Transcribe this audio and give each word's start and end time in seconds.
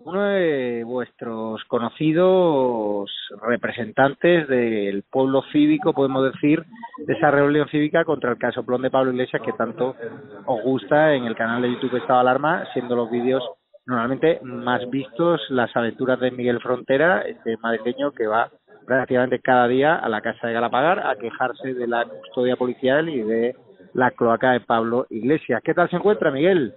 uno 0.00 0.22
de 0.22 0.84
vuestros 0.84 1.64
conocidos 1.64 3.10
representantes 3.42 4.46
del 4.48 5.02
pueblo 5.10 5.42
cívico, 5.52 5.92
podemos 5.92 6.32
decir, 6.32 6.64
de 6.98 7.14
esa 7.14 7.30
rebelión 7.30 7.68
cívica 7.68 8.04
contra 8.04 8.30
el 8.30 8.38
caso 8.38 8.64
Plón 8.64 8.82
de 8.82 8.90
Pablo 8.90 9.12
Iglesias 9.12 9.42
que 9.42 9.52
tanto 9.52 9.96
os 10.44 10.62
gusta 10.62 11.14
en 11.14 11.24
el 11.24 11.34
canal 11.34 11.62
de 11.62 11.72
YouTube 11.72 11.96
Estado 11.96 12.20
Alarma, 12.20 12.64
siendo 12.72 12.94
los 12.94 13.10
vídeos 13.10 13.42
normalmente 13.86 14.40
más 14.42 14.88
vistos 14.90 15.40
las 15.48 15.74
aventuras 15.76 16.20
de 16.20 16.30
Miguel 16.30 16.60
Frontera, 16.60 17.22
este 17.22 17.56
madrileño 17.58 18.12
que 18.12 18.26
va 18.26 18.50
prácticamente 18.86 19.40
cada 19.40 19.66
día 19.66 19.96
a 19.96 20.08
la 20.08 20.20
casa 20.20 20.46
de 20.46 20.52
Galapagar 20.52 21.06
a 21.06 21.16
quejarse 21.16 21.74
de 21.74 21.86
la 21.86 22.04
custodia 22.04 22.56
policial 22.56 23.08
y 23.08 23.22
de 23.22 23.56
la 23.94 24.10
cloaca 24.10 24.52
de 24.52 24.60
Pablo 24.60 25.06
Iglesias. 25.10 25.62
¿Qué 25.64 25.74
tal 25.74 25.88
se 25.88 25.96
encuentra, 25.96 26.30
Miguel? 26.30 26.74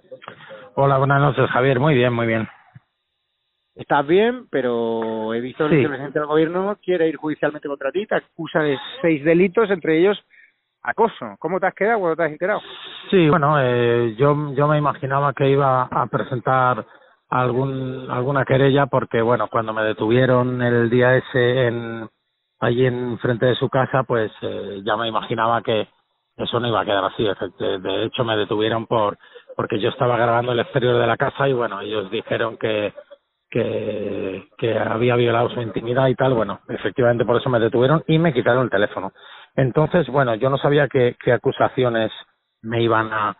Hola, 0.74 0.98
buenas 0.98 1.20
noches, 1.20 1.48
Javier. 1.50 1.78
Muy 1.78 1.94
bien, 1.94 2.12
muy 2.12 2.26
bien 2.26 2.48
estás 3.74 4.06
bien, 4.06 4.46
pero 4.50 5.32
he 5.34 5.40
visto 5.40 5.68
que 5.68 5.80
el 5.80 5.88
presidente 5.88 6.18
del 6.18 6.28
gobierno 6.28 6.76
quiere 6.82 7.08
ir 7.08 7.16
judicialmente 7.16 7.68
contra 7.68 7.92
ti, 7.92 8.06
te 8.06 8.16
acusa 8.16 8.60
de 8.60 8.78
seis 9.00 9.24
delitos, 9.24 9.70
entre 9.70 9.98
ellos 9.98 10.18
acoso. 10.82 11.36
¿Cómo 11.38 11.60
te 11.60 11.66
has 11.66 11.74
quedado 11.74 12.00
cuando 12.00 12.16
te 12.16 12.24
has 12.24 12.32
enterado? 12.32 12.60
Sí, 13.10 13.28
bueno, 13.28 13.56
eh, 13.60 14.14
yo, 14.16 14.54
yo 14.54 14.68
me 14.68 14.78
imaginaba 14.78 15.32
que 15.32 15.48
iba 15.48 15.82
a 15.82 16.06
presentar 16.06 16.84
algún, 17.28 18.10
alguna 18.10 18.44
querella 18.44 18.86
porque, 18.86 19.22
bueno, 19.22 19.48
cuando 19.48 19.72
me 19.72 19.82
detuvieron 19.82 20.62
el 20.62 20.90
día 20.90 21.16
ese 21.16 21.66
en, 21.66 22.08
allí 22.60 22.86
en 22.86 23.18
frente 23.18 23.46
de 23.46 23.54
su 23.54 23.68
casa, 23.68 24.02
pues 24.04 24.32
eh, 24.42 24.80
ya 24.84 24.96
me 24.96 25.08
imaginaba 25.08 25.62
que 25.62 25.88
eso 26.36 26.58
no 26.58 26.68
iba 26.68 26.80
a 26.80 26.84
quedar 26.84 27.04
así. 27.04 27.24
De 27.58 28.04
hecho, 28.04 28.24
me 28.24 28.36
detuvieron 28.36 28.86
por 28.86 29.18
porque 29.56 29.78
yo 29.78 29.90
estaba 29.90 30.16
grabando 30.16 30.52
el 30.52 30.60
exterior 30.60 30.98
de 30.98 31.06
la 31.06 31.18
casa 31.18 31.46
y, 31.46 31.52
bueno, 31.52 31.80
ellos 31.82 32.10
dijeron 32.10 32.56
que 32.56 32.94
que, 33.50 34.48
que 34.56 34.78
había 34.78 35.16
violado 35.16 35.50
su 35.50 35.60
intimidad 35.60 36.06
y 36.08 36.14
tal, 36.14 36.34
bueno, 36.34 36.60
efectivamente 36.68 37.24
por 37.24 37.36
eso 37.36 37.50
me 37.50 37.58
detuvieron 37.58 38.04
y 38.06 38.18
me 38.18 38.32
quitaron 38.32 38.64
el 38.64 38.70
teléfono. 38.70 39.12
Entonces, 39.56 40.06
bueno, 40.08 40.34
yo 40.36 40.48
no 40.48 40.58
sabía 40.58 40.88
qué, 40.88 41.16
qué 41.22 41.32
acusaciones 41.32 42.12
me 42.62 42.82
iban 42.82 43.12
a, 43.12 43.36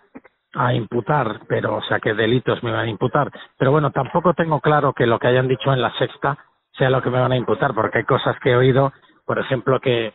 a 0.54 0.74
imputar, 0.74 1.40
pero, 1.48 1.76
o 1.76 1.82
sea, 1.82 2.00
qué 2.00 2.14
delitos 2.14 2.62
me 2.62 2.70
iban 2.70 2.86
a 2.86 2.90
imputar. 2.90 3.30
Pero 3.56 3.70
bueno, 3.70 3.90
tampoco 3.92 4.34
tengo 4.34 4.60
claro 4.60 4.92
que 4.92 5.06
lo 5.06 5.18
que 5.18 5.28
hayan 5.28 5.48
dicho 5.48 5.72
en 5.72 5.82
la 5.82 5.96
sexta 5.98 6.36
sea 6.72 6.90
lo 6.90 7.02
que 7.02 7.10
me 7.10 7.20
van 7.20 7.32
a 7.32 7.36
imputar, 7.36 7.74
porque 7.74 7.98
hay 7.98 8.04
cosas 8.04 8.36
que 8.40 8.50
he 8.50 8.56
oído, 8.56 8.92
por 9.24 9.38
ejemplo, 9.38 9.80
que, 9.80 10.14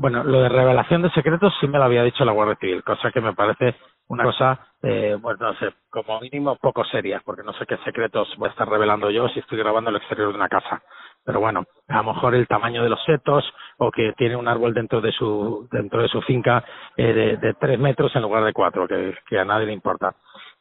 bueno, 0.00 0.24
lo 0.24 0.40
de 0.40 0.48
revelación 0.48 1.02
de 1.02 1.10
secretos 1.10 1.52
sí 1.60 1.68
me 1.68 1.76
lo 1.76 1.84
había 1.84 2.02
dicho 2.02 2.24
la 2.24 2.32
Guardia 2.32 2.56
Civil, 2.56 2.82
cosa 2.82 3.10
que 3.12 3.20
me 3.20 3.34
parece 3.34 3.76
una 4.08 4.24
cosa, 4.24 4.58
eh, 4.82 5.14
bueno, 5.20 5.48
no 5.48 5.54
sé, 5.58 5.74
como 5.90 6.18
mínimo 6.20 6.56
poco 6.56 6.86
seria, 6.86 7.20
porque 7.22 7.42
no 7.42 7.52
sé 7.52 7.66
qué 7.66 7.76
secretos 7.84 8.34
voy 8.38 8.48
a 8.48 8.50
estar 8.50 8.66
revelando 8.66 9.10
yo 9.10 9.28
si 9.28 9.40
estoy 9.40 9.58
grabando 9.58 9.90
el 9.90 9.96
exterior 9.96 10.30
de 10.30 10.36
una 10.36 10.48
casa. 10.48 10.82
Pero 11.22 11.40
bueno, 11.40 11.64
a 11.88 11.96
lo 11.98 12.14
mejor 12.14 12.34
el 12.34 12.48
tamaño 12.48 12.82
de 12.82 12.88
los 12.88 13.04
setos 13.04 13.44
o 13.76 13.90
que 13.90 14.14
tiene 14.16 14.36
un 14.36 14.48
árbol 14.48 14.72
dentro 14.72 15.02
de 15.02 15.12
su 15.12 15.68
dentro 15.70 16.00
de 16.00 16.08
su 16.08 16.22
finca 16.22 16.64
eh, 16.96 17.36
de, 17.38 17.54
tres 17.60 17.78
metros 17.78 18.16
en 18.16 18.22
lugar 18.22 18.42
de 18.42 18.54
cuatro, 18.54 18.88
que, 18.88 19.38
a 19.38 19.44
nadie 19.44 19.66
le 19.66 19.74
importa. 19.74 20.14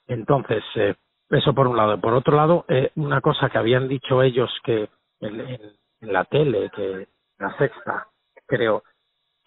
Entonces, 0.05 0.63
eh, 0.75 0.95
eso 1.29 1.53
por 1.53 1.65
un 1.65 1.77
lado. 1.77 1.97
Por 2.01 2.13
otro 2.13 2.35
lado, 2.35 2.65
eh, 2.67 2.91
una 2.97 3.21
cosa 3.21 3.49
que 3.49 3.57
habían 3.57 3.87
dicho 3.87 4.21
ellos 4.21 4.51
que 4.65 4.89
en 5.21 6.13
la 6.13 6.25
tele, 6.25 6.69
que 6.75 7.07
la 7.37 7.57
sexta, 7.57 8.07
creo, 8.45 8.83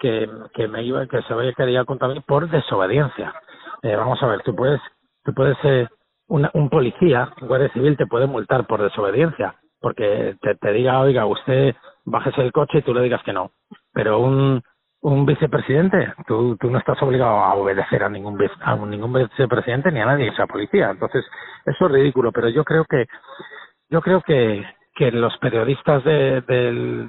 que, 0.03 0.69
me 0.69 0.83
iba, 0.83 1.07
que 1.07 1.23
se 1.23 1.33
había 1.33 1.53
querido 1.53 1.87
contar 1.87 2.11
por 2.27 2.51
desobediencia 2.51 3.33
eh, 3.83 3.97
vamos 3.97 4.23
a 4.23 4.27
ver, 4.27 4.43
tú 4.43 4.55
puedes, 4.55 4.81
tú 5.25 5.35
puedes, 5.35 5.57
eh, 5.65 5.89
un 6.29 6.71
policía, 6.71 7.31
un 7.41 7.49
guardia 7.49 7.69
civil 7.73 7.97
te 7.97 8.07
puede 8.07 8.27
multar 8.27 8.67
por 8.67 8.81
desobediencia, 8.81 9.57
porque 9.81 10.37
te, 10.41 10.55
te 10.55 10.73
diga, 10.73 11.01
oiga, 11.01 11.27
usted 11.27 11.75
bájese 12.05 12.41
el 12.43 12.53
coche 12.53 12.79
y 12.79 12.83
tú 12.83 12.95
le 12.95 13.03
digas 13.03 13.23
que 13.25 13.33
no. 13.33 13.51
Pero 13.93 14.21
un, 14.21 14.63
un 15.03 15.27
vicepresidente, 15.27 16.15
tú, 16.27 16.57
tú 16.59 16.71
no 16.71 16.79
estás 16.79 17.03
obligado 17.03 17.39
a 17.39 17.55
obedecer 17.55 18.05
a 18.05 18.09
ningún, 18.09 18.39
a 18.61 18.77
ningún 18.77 19.13
vicepresidente 19.13 19.91
ni 19.91 20.01
a 20.01 20.07
nadie 20.07 20.31
que 20.31 20.37
sea 20.37 20.47
policía. 20.47 20.91
Entonces, 20.91 21.25
eso 21.67 21.87
es 21.87 21.93
ridículo, 21.93 22.31
pero 22.33 22.49
yo 22.49 22.65
creo 22.65 22.85
que, 22.85 23.07
yo 23.91 24.01
creo 24.01 24.23
que, 24.23 24.65
que 24.95 25.11
los 25.11 25.37
periodistas 25.39 26.05
de, 26.05 26.41
de, 26.43 27.09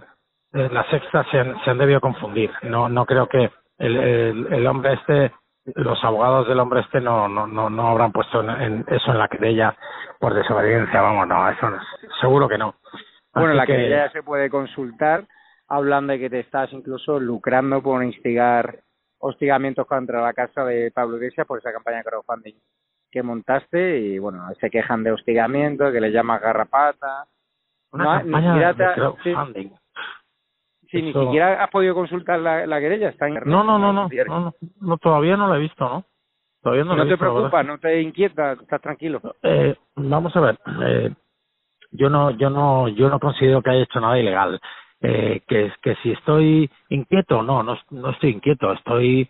de 0.53 0.69
la 0.69 0.83
sexta 0.89 1.25
se 1.31 1.39
han, 1.39 1.59
se 1.63 1.71
han 1.71 1.79
debido 1.79 1.99
confundir. 1.99 2.51
No, 2.61 2.87
no 2.87 3.05
creo 3.05 3.27
que 3.27 3.51
el, 3.79 3.97
el, 3.97 4.53
el 4.53 4.67
hombre 4.67 4.93
este 4.93 5.31
los 5.75 6.03
abogados 6.03 6.47
del 6.47 6.59
hombre 6.59 6.81
este 6.81 6.99
no 6.99 7.27
no 7.27 7.47
no, 7.47 7.69
no 7.69 7.87
habrán 7.87 8.11
puesto 8.11 8.41
en, 8.41 8.85
eso 8.87 9.11
en 9.11 9.17
la 9.17 9.29
querella 9.29 9.75
por 10.19 10.33
desobediencia 10.33 11.01
vamos 11.01 11.27
no 11.27 11.49
eso 11.49 11.69
no, 11.69 11.79
seguro 12.21 12.47
que 12.47 12.57
no. 12.57 12.75
Bueno 13.33 13.53
la 13.53 13.65
que... 13.65 13.73
querella 13.73 14.11
se 14.11 14.23
puede 14.23 14.49
consultar 14.49 15.25
hablan 15.69 16.07
de 16.07 16.19
que 16.19 16.29
te 16.29 16.41
estás 16.41 16.71
incluso 16.73 17.19
lucrando 17.19 17.81
por 17.81 18.03
instigar 18.03 18.79
hostigamientos 19.19 19.87
contra 19.87 20.21
la 20.21 20.33
casa 20.33 20.65
de 20.65 20.91
Pablo 20.91 21.15
Iglesias 21.15 21.47
por 21.47 21.59
esa 21.59 21.71
campaña 21.71 21.97
de 21.99 22.03
crowdfunding 22.03 22.55
que 23.09 23.23
montaste 23.23 23.99
y 23.99 24.19
bueno 24.19 24.45
se 24.59 24.69
quejan 24.69 25.03
de 25.03 25.13
hostigamiento 25.13 25.91
que 25.91 26.01
le 26.01 26.11
llamas 26.11 26.41
garrapata. 26.41 27.25
Una 27.91 28.19
campaña 28.19 28.73
de 28.73 28.93
crowdfunding 28.93 29.71
si 30.93 31.01
ni 31.01 31.11
siquiera 31.11 31.63
has 31.63 31.69
podido 31.71 31.95
consultar 31.95 32.39
la, 32.39 32.67
la 32.67 32.79
querella, 32.79 33.09
está 33.09 33.27
en 33.27 33.33
No, 33.45 33.63
no, 33.63 33.79
no, 33.79 33.91
no, 33.91 34.09
no, 34.27 34.53
no, 34.79 34.97
todavía 34.97 35.35
no 35.35 35.47
la 35.47 35.57
he 35.57 35.61
visto, 35.61 35.83
¿no? 35.83 36.05
Todavía 36.61 36.85
no, 36.85 36.95
no 36.95 37.07
te 37.07 37.17
preocupas, 37.17 37.65
no 37.65 37.79
te 37.79 37.99
inquieta, 37.99 38.53
estás 38.53 38.79
tranquilo. 38.79 39.19
Eh, 39.41 39.75
vamos 39.95 40.35
a 40.35 40.39
ver, 40.39 40.59
eh, 40.85 41.11
yo 41.91 42.09
no, 42.09 42.31
yo 42.31 42.49
no, 42.49 42.87
yo 42.89 43.09
no 43.09 43.19
considero 43.19 43.61
que 43.61 43.71
haya 43.71 43.83
hecho 43.83 43.99
nada 43.99 44.19
ilegal. 44.19 44.61
Eh, 45.01 45.41
que, 45.47 45.73
que 45.81 45.95
si 45.95 46.11
estoy 46.11 46.69
inquieto, 46.89 47.41
no, 47.41 47.63
no, 47.63 47.77
no 47.89 48.09
estoy 48.11 48.29
inquieto, 48.29 48.71
estoy 48.71 49.29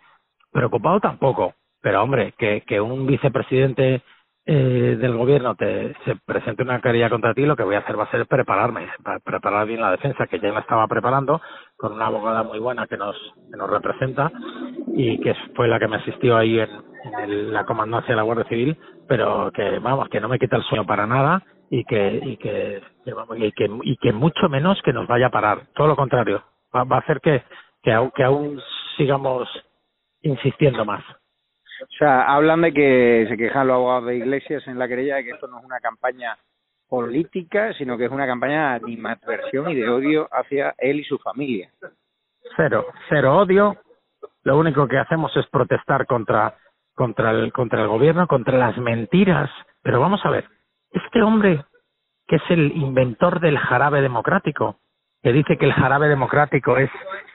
preocupado 0.52 1.00
tampoco. 1.00 1.54
Pero 1.80 2.02
hombre, 2.02 2.32
que, 2.38 2.60
que 2.60 2.80
un 2.80 3.06
vicepresidente 3.06 4.02
eh, 4.46 4.96
del 5.00 5.16
gobierno 5.16 5.54
te 5.54 5.94
se 6.04 6.16
presente 6.16 6.62
una 6.62 6.80
querella 6.80 7.08
contra 7.08 7.32
ti, 7.32 7.46
lo 7.46 7.56
que 7.56 7.62
voy 7.62 7.76
a 7.76 7.78
hacer 7.78 7.98
va 7.98 8.04
a 8.04 8.10
ser 8.10 8.26
prepararme, 8.26 8.88
para 9.02 9.18
preparar 9.20 9.66
bien 9.66 9.80
la 9.80 9.90
defensa, 9.90 10.26
que 10.26 10.38
ya 10.38 10.52
la 10.52 10.60
estaba 10.60 10.86
preparando, 10.86 11.40
con 11.76 11.92
una 11.92 12.06
abogada 12.06 12.42
muy 12.42 12.58
buena 12.58 12.86
que 12.86 12.96
nos, 12.96 13.16
que 13.50 13.56
nos 13.56 13.70
representa 13.70 14.30
y 14.94 15.18
que 15.20 15.34
fue 15.54 15.66
la 15.66 15.78
que 15.78 15.88
me 15.88 15.96
asistió 15.96 16.36
ahí 16.36 16.58
en, 16.58 17.52
la 17.52 17.64
comandancia 17.64 18.10
de 18.10 18.16
la 18.16 18.22
Guardia 18.22 18.48
Civil, 18.48 18.78
pero 19.06 19.50
que 19.52 19.78
vamos, 19.78 20.08
que 20.08 20.20
no 20.20 20.28
me 20.28 20.38
quita 20.38 20.56
el 20.56 20.62
sueño 20.64 20.86
para 20.86 21.06
nada 21.06 21.42
y 21.70 21.84
que, 21.84 22.20
y 22.22 22.36
que, 22.38 22.82
y 23.36 23.52
que, 23.52 23.70
y 23.82 23.96
que 23.96 24.12
mucho 24.12 24.48
menos 24.48 24.80
que 24.82 24.92
nos 24.92 25.06
vaya 25.06 25.26
a 25.26 25.30
parar, 25.30 25.66
todo 25.74 25.86
lo 25.86 25.96
contrario, 25.96 26.42
va, 26.74 26.84
va 26.84 26.96
a 26.96 27.00
hacer 27.00 27.20
que, 27.20 27.42
que, 27.82 28.10
que 28.14 28.24
aún 28.24 28.60
sigamos 28.96 29.48
insistiendo 30.22 30.84
más. 30.84 31.04
O 31.84 31.96
sea, 31.98 32.22
hablan 32.22 32.62
de 32.62 32.72
que 32.72 33.26
se 33.28 33.36
quejan 33.36 33.66
los 33.66 33.76
abogados 33.76 34.06
de 34.06 34.16
Iglesias 34.16 34.66
en 34.66 34.78
la 34.78 34.88
querella 34.88 35.16
de 35.16 35.24
que 35.24 35.30
esto 35.30 35.46
no 35.46 35.58
es 35.58 35.64
una 35.64 35.80
campaña 35.80 36.36
política, 36.88 37.72
sino 37.74 37.96
que 37.96 38.06
es 38.06 38.10
una 38.10 38.26
campaña 38.26 38.70
de 38.70 38.84
animadversión 38.84 39.70
y 39.70 39.74
de 39.74 39.88
odio 39.88 40.28
hacia 40.30 40.74
él 40.78 41.00
y 41.00 41.04
su 41.04 41.18
familia. 41.18 41.70
Cero, 42.56 42.86
cero 43.08 43.38
odio. 43.38 43.76
Lo 44.42 44.58
único 44.58 44.86
que 44.86 44.98
hacemos 44.98 45.34
es 45.36 45.46
protestar 45.48 46.06
contra 46.06 46.54
contra 46.94 47.30
el 47.30 47.52
contra 47.52 47.82
el 47.82 47.88
gobierno, 47.88 48.26
contra 48.26 48.58
las 48.58 48.76
mentiras. 48.78 49.50
Pero 49.82 50.00
vamos 50.00 50.20
a 50.24 50.30
ver, 50.30 50.44
este 50.92 51.22
hombre 51.22 51.64
que 52.26 52.36
es 52.36 52.42
el 52.48 52.72
inventor 52.76 53.40
del 53.40 53.58
jarabe 53.58 54.00
democrático, 54.00 54.76
que 55.22 55.32
dice 55.32 55.58
que 55.58 55.66
el 55.66 55.72
jarabe 55.72 56.08
democrático 56.08 56.76
es 56.78 56.90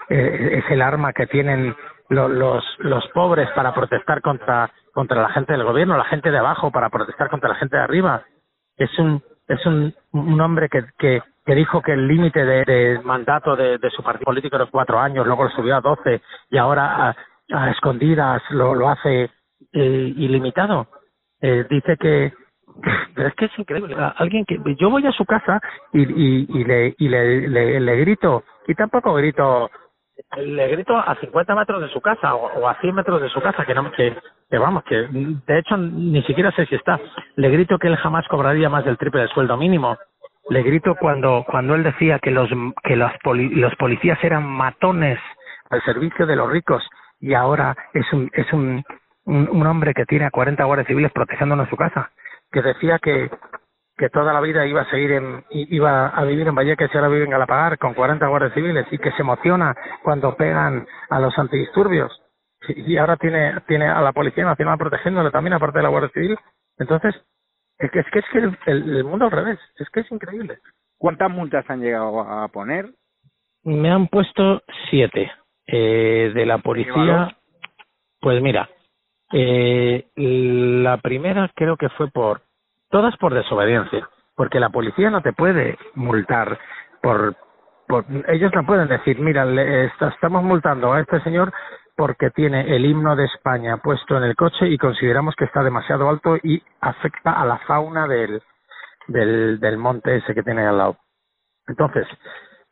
eh, 0.09 0.59
es 0.63 0.71
el 0.71 0.81
arma 0.81 1.13
que 1.13 1.27
tienen 1.27 1.75
los, 2.09 2.29
los 2.29 2.63
los 2.79 3.07
pobres 3.09 3.50
para 3.56 3.73
protestar 3.73 4.21
contra 4.21 4.71
contra 4.94 5.21
la 5.21 5.29
gente 5.29 5.53
del 5.53 5.63
gobierno, 5.63 5.97
la 5.97 6.06
gente 6.06 6.31
de 6.31 6.38
abajo 6.38 6.71
para 6.71 6.89
protestar 6.89 7.29
contra 7.29 7.50
la 7.50 7.56
gente 7.56 7.77
de 7.77 7.83
arriba. 7.83 8.23
Es 8.77 8.97
un 9.00 9.21
es 9.47 9.65
un, 9.65 9.94
un 10.11 10.41
hombre 10.41 10.69
que, 10.69 10.83
que, 10.97 11.21
dijo 11.56 11.81
que 11.81 11.94
el 11.94 12.07
límite 12.07 12.45
de, 12.45 13.00
mandato 13.03 13.56
de, 13.56 13.79
su 13.89 14.03
partido 14.03 14.25
político 14.25 14.56
era 14.56 14.67
cuatro 14.67 15.00
años, 15.00 15.25
luego 15.25 15.45
lo 15.45 15.50
subió 15.50 15.75
a 15.75 15.81
doce 15.81 16.21
y 16.51 16.57
ahora 16.57 17.09
a, 17.09 17.15
a 17.51 17.71
escondidas 17.71 18.44
lo, 18.51 18.75
lo 18.75 18.89
hace 18.89 19.31
eh, 19.73 20.13
ilimitado. 20.15 20.88
Eh, 21.41 21.65
dice 21.69 21.97
que 21.97 22.33
pero 23.15 23.27
es 23.27 23.35
que 23.35 23.45
es 23.45 23.59
increíble 23.59 23.95
alguien 24.17 24.45
que 24.45 24.59
yo 24.79 24.89
voy 24.89 25.06
a 25.06 25.11
su 25.11 25.25
casa 25.25 25.59
y, 25.91 26.01
y, 26.01 26.47
y 26.50 26.63
le 26.63 26.95
y 26.97 27.09
le, 27.09 27.47
le, 27.47 27.79
le 27.79 27.95
grito 27.97 28.44
y 28.67 28.75
tampoco 28.75 29.15
grito 29.15 29.69
le 30.37 30.67
grito 30.67 30.95
a 30.95 31.15
50 31.15 31.55
metros 31.55 31.81
de 31.81 31.89
su 31.89 32.01
casa 32.01 32.35
o, 32.35 32.67
a 32.67 32.75
100 32.79 32.95
metros 32.95 33.21
de 33.21 33.29
su 33.29 33.41
casa 33.41 33.65
que 33.65 33.73
no 33.73 33.91
que, 33.91 34.15
vamos 34.57 34.83
que 34.83 35.07
de 35.11 35.59
hecho 35.59 35.77
ni 35.77 36.21
siquiera 36.23 36.51
sé 36.51 36.65
si 36.67 36.75
está. 36.75 36.99
Le 37.35 37.49
grito 37.49 37.77
que 37.77 37.87
él 37.87 37.95
jamás 37.97 38.27
cobraría 38.27 38.69
más 38.69 38.85
del 38.85 38.97
triple 38.97 39.21
del 39.21 39.29
sueldo 39.29 39.57
mínimo. 39.57 39.97
Le 40.49 40.63
grito 40.63 40.95
cuando 40.99 41.45
cuando 41.47 41.75
él 41.75 41.83
decía 41.83 42.19
que 42.19 42.31
los 42.31 42.49
que 42.83 42.95
los 42.95 43.11
poli, 43.23 43.49
los 43.49 43.75
policías 43.75 44.23
eran 44.23 44.45
matones 44.45 45.19
al 45.69 45.81
servicio 45.83 46.25
de 46.25 46.35
los 46.35 46.49
ricos 46.49 46.87
y 47.19 47.33
ahora 47.33 47.75
es 47.93 48.11
un 48.13 48.29
es 48.33 48.51
un 48.53 48.83
un, 49.25 49.67
hombre 49.67 49.93
que 49.93 50.05
tiene 50.05 50.25
a 50.25 50.31
40 50.31 50.63
guardias 50.63 50.87
civiles 50.87 51.11
protegiéndonos 51.11 51.69
su 51.69 51.77
casa. 51.77 52.11
Que 52.51 52.61
decía 52.61 52.97
que 52.99 53.29
que 53.99 54.09
toda 54.09 54.33
la 54.33 54.39
vida 54.39 54.65
iba 54.65 54.81
a 54.81 54.89
seguir 54.89 55.11
en, 55.11 55.43
iba 55.49 56.07
a 56.07 56.23
vivir 56.23 56.47
en 56.47 56.55
Vallecas 56.55 56.89
y 56.91 56.97
ahora 56.97 57.09
vive 57.09 57.25
en 57.25 57.31
Galapagar 57.31 57.77
con 57.77 57.93
40 57.93 58.25
guardias 58.27 58.53
civiles 58.53 58.87
y 58.91 58.97
que 58.97 59.11
se 59.11 59.21
emociona 59.21 59.75
cuando 60.03 60.35
pegan 60.35 60.87
a 61.09 61.19
los 61.19 61.37
antidisturbios 61.37 62.11
y 62.69 62.97
ahora 62.97 63.17
tiene 63.17 63.59
tiene 63.67 63.87
a 63.87 64.01
la 64.01 64.13
Policía 64.13 64.45
Nacional 64.45 64.77
protegiéndole 64.77 65.31
también 65.31 65.53
aparte 65.53 65.79
de 65.79 65.83
la 65.83 65.89
Guardia 65.89 66.11
Civil. 66.13 66.37
Entonces, 66.77 67.13
es 67.77 67.91
que 67.91 67.99
es 67.99 68.05
que, 68.11 68.19
es 68.19 68.25
que 68.31 68.37
el, 68.39 68.57
el, 68.65 68.97
el 68.97 69.03
mundo 69.03 69.25
al 69.25 69.31
revés, 69.31 69.59
es 69.77 69.89
que 69.89 69.99
es 69.99 70.11
increíble. 70.11 70.59
¿Cuántas 70.97 71.29
multas 71.29 71.69
han 71.69 71.81
llegado 71.81 72.21
a 72.21 72.47
poner? 72.47 72.89
Me 73.63 73.91
han 73.91 74.07
puesto 74.07 74.61
siete. 74.89 75.31
Eh, 75.71 76.31
de 76.33 76.45
la 76.47 76.57
policía, 76.57 77.37
pues 78.19 78.41
mira, 78.41 78.67
eh, 79.31 80.07
la 80.15 80.97
primera 80.97 81.51
creo 81.53 81.77
que 81.77 81.89
fue 81.89 82.09
por 82.09 82.41
todas 82.89 83.15
por 83.18 83.33
desobediencia, 83.33 84.09
porque 84.36 84.59
la 84.59 84.69
policía 84.69 85.09
no 85.09 85.21
te 85.21 85.33
puede 85.33 85.77
multar 85.95 86.59
por, 87.01 87.36
por 87.88 88.06
ellos 88.27 88.51
no 88.53 88.65
pueden 88.65 88.88
decir, 88.88 89.19
mira, 89.19 89.45
le, 89.45 89.86
estamos 89.86 90.44
multando 90.44 90.94
a 90.94 91.01
este 91.01 91.21
señor 91.21 91.53
porque 91.95 92.30
tiene 92.31 92.75
el 92.75 92.86
himno 92.86 93.15
de 93.15 93.25
España 93.25 93.77
puesto 93.77 94.18
en 94.18 94.24
el 94.24 94.36
coche 94.36 94.68
y 94.68 94.77
consideramos 94.77 95.36
que 95.36 95.45
está 95.45 95.63
demasiado 95.63 96.09
alto 96.09 96.38
y 96.41 96.63
afecta 96.80 97.31
a 97.33 97.45
la 97.45 97.57
fauna 97.59 98.07
del, 98.07 98.41
del, 99.07 99.59
del 99.59 99.77
monte 99.77 100.15
ese 100.15 100.33
que 100.33 100.44
tiene 100.44 100.65
al 100.65 100.77
lado. 100.77 100.97
Entonces, 101.68 102.07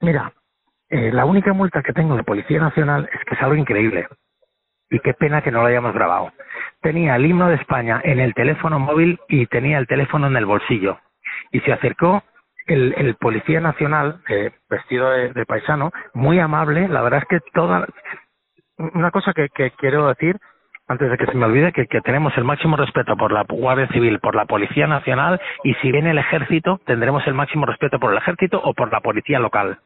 mira, 0.01 0.31
eh, 0.89 1.11
la 1.11 1.25
única 1.25 1.53
multa 1.53 1.83
que 1.83 1.93
tengo 1.93 2.15
de 2.15 2.23
Policía 2.23 2.59
Nacional 2.59 3.09
es 3.11 3.25
que 3.25 3.35
es 3.35 3.41
algo 3.41 3.55
increíble. 3.55 4.07
Y 4.89 4.99
qué 4.99 5.13
pena 5.13 5.41
que 5.41 5.51
no 5.51 5.61
lo 5.61 5.67
hayamos 5.67 5.93
grabado. 5.93 6.31
Tenía 6.81 7.15
el 7.15 7.25
himno 7.25 7.49
de 7.49 7.55
España 7.55 7.99
en 8.03 8.19
el 8.19 8.33
teléfono 8.33 8.79
móvil 8.79 9.19
y 9.27 9.45
tenía 9.47 9.77
el 9.77 9.87
teléfono 9.87 10.27
en 10.27 10.37
el 10.37 10.45
bolsillo. 10.45 10.99
Y 11.51 11.59
se 11.61 11.73
acercó 11.73 12.23
el, 12.67 13.15
policía 13.19 13.59
nacional, 13.59 14.21
eh, 14.29 14.51
vestido 14.69 15.09
de, 15.09 15.33
de 15.33 15.45
paisano, 15.45 15.91
muy 16.13 16.39
amable. 16.39 16.87
La 16.87 17.01
verdad 17.01 17.21
es 17.23 17.27
que 17.27 17.51
toda. 17.53 17.87
Una 18.77 19.11
cosa 19.11 19.33
que, 19.33 19.49
que 19.49 19.71
quiero 19.71 20.07
decir 20.07 20.37
antes 20.87 21.09
de 21.09 21.17
que 21.17 21.25
se 21.25 21.33
me 21.33 21.45
olvide 21.45 21.73
que, 21.73 21.87
que 21.87 22.01
tenemos 22.01 22.35
el 22.37 22.43
máximo 22.43 22.77
respeto 22.77 23.17
por 23.17 23.31
la 23.31 23.43
Guardia 23.47 23.87
Civil, 23.89 24.19
por 24.19 24.35
la 24.35 24.45
Policía 24.45 24.87
Nacional 24.87 25.41
y 25.63 25.73
si 25.75 25.91
viene 25.91 26.11
el 26.11 26.17
Ejército 26.17 26.79
tendremos 26.85 27.25
el 27.27 27.33
máximo 27.33 27.65
respeto 27.65 27.99
por 27.99 28.11
el 28.11 28.17
Ejército 28.17 28.61
o 28.63 28.73
por 28.73 28.91
la 28.91 29.01
Policía 29.01 29.39
Local. 29.39 29.79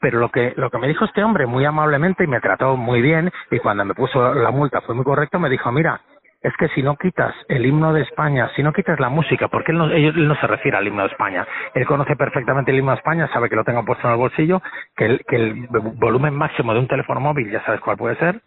Pero 0.00 0.18
lo 0.18 0.30
que 0.30 0.54
lo 0.56 0.70
que 0.70 0.78
me 0.78 0.88
dijo 0.88 1.04
este 1.04 1.22
hombre 1.22 1.46
muy 1.46 1.64
amablemente 1.64 2.24
y 2.24 2.26
me 2.26 2.40
trató 2.40 2.76
muy 2.76 3.02
bien 3.02 3.30
y 3.50 3.58
cuando 3.58 3.84
me 3.84 3.94
puso 3.94 4.34
la 4.34 4.50
multa 4.50 4.80
fue 4.82 4.94
muy 4.94 5.04
correcto 5.04 5.38
me 5.38 5.48
dijo 5.48 5.70
mira 5.72 6.00
es 6.40 6.52
que 6.56 6.68
si 6.68 6.82
no 6.82 6.96
quitas 6.96 7.34
el 7.48 7.66
himno 7.66 7.92
de 7.92 8.02
España, 8.02 8.48
si 8.54 8.62
no 8.62 8.72
quitas 8.72 9.00
la 9.00 9.08
música, 9.08 9.48
porque 9.48 9.72
él 9.72 9.78
no, 9.78 9.90
él 9.90 10.28
no 10.28 10.36
se 10.36 10.46
refiere 10.46 10.76
al 10.76 10.86
himno 10.86 11.02
de 11.02 11.08
España, 11.08 11.46
él 11.74 11.84
conoce 11.84 12.14
perfectamente 12.14 12.70
el 12.70 12.78
himno 12.78 12.92
de 12.92 12.98
España, 12.98 13.28
sabe 13.32 13.48
que 13.48 13.56
lo 13.56 13.64
tengo 13.64 13.84
puesto 13.84 14.06
en 14.06 14.12
el 14.12 14.18
bolsillo, 14.18 14.62
que 14.96 15.06
el, 15.06 15.24
que 15.26 15.36
el 15.36 15.66
volumen 15.68 16.34
máximo 16.34 16.72
de 16.72 16.80
un 16.80 16.86
teléfono 16.86 17.20
móvil, 17.20 17.50
ya 17.50 17.64
sabes 17.64 17.80
cuál 17.80 17.96
puede 17.96 18.16
ser, 18.16 18.40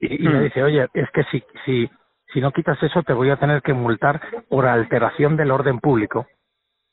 y, 0.00 0.24
y 0.24 0.28
me 0.28 0.40
dice, 0.40 0.62
oye, 0.62 0.88
es 0.94 1.10
que 1.10 1.24
si, 1.24 1.44
si, 1.66 1.90
si 2.32 2.40
no 2.40 2.52
quitas 2.52 2.82
eso 2.82 3.02
te 3.02 3.12
voy 3.12 3.30
a 3.30 3.36
tener 3.36 3.60
que 3.60 3.74
multar 3.74 4.20
por 4.48 4.66
alteración 4.66 5.36
del 5.36 5.50
orden 5.50 5.78
público. 5.78 6.26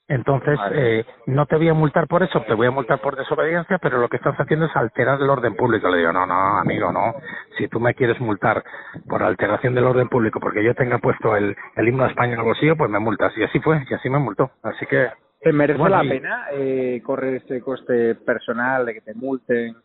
Entonces, 0.09 0.57
vale. 0.57 0.99
eh, 0.99 1.05
no 1.25 1.45
te 1.47 1.57
voy 1.57 1.67
a 1.67 1.73
multar 1.73 2.07
por 2.07 2.23
eso, 2.23 2.41
te 2.47 2.53
voy 2.53 2.67
a 2.67 2.71
multar 2.71 3.01
por 3.01 3.17
desobediencia, 3.17 3.77
pero 3.77 3.97
lo 3.99 4.07
que 4.07 4.15
estás 4.15 4.35
haciendo 4.37 4.67
es 4.67 4.75
alterar 4.75 5.21
el 5.21 5.29
orden 5.29 5.55
público. 5.55 5.89
Le 5.89 5.97
digo, 5.97 6.13
no, 6.13 6.25
no, 6.25 6.57
amigo, 6.57 6.93
no. 6.93 7.15
Si 7.57 7.67
tú 7.67 7.79
me 7.81 7.93
quieres 7.93 8.19
multar 8.21 8.63
por 9.07 9.21
alteración 9.21 9.75
del 9.75 9.83
orden 9.83 10.07
público 10.07 10.39
porque 10.39 10.63
yo 10.63 10.73
tenga 10.75 10.99
puesto 10.99 11.35
el, 11.35 11.55
el 11.75 11.87
himno 11.87 12.03
de 12.03 12.09
España 12.09 12.33
en 12.33 12.39
el 12.39 12.45
bolsillo, 12.45 12.77
pues 12.77 12.89
me 12.89 12.99
multas. 12.99 13.37
Y 13.37 13.43
así 13.43 13.59
fue, 13.59 13.83
y 13.89 13.93
así 13.93 14.09
me 14.09 14.19
multó. 14.19 14.51
Así 14.63 14.85
que... 14.85 15.09
¿Te 15.41 15.51
merece 15.51 15.77
bueno, 15.77 15.97
la 15.97 16.05
y... 16.05 16.09
pena 16.09 16.45
eh, 16.53 17.01
correr 17.03 17.35
este 17.35 17.61
coste 17.61 18.15
personal 18.15 18.85
de 18.85 18.93
que 18.93 19.01
te 19.01 19.13
multen, 19.13 19.75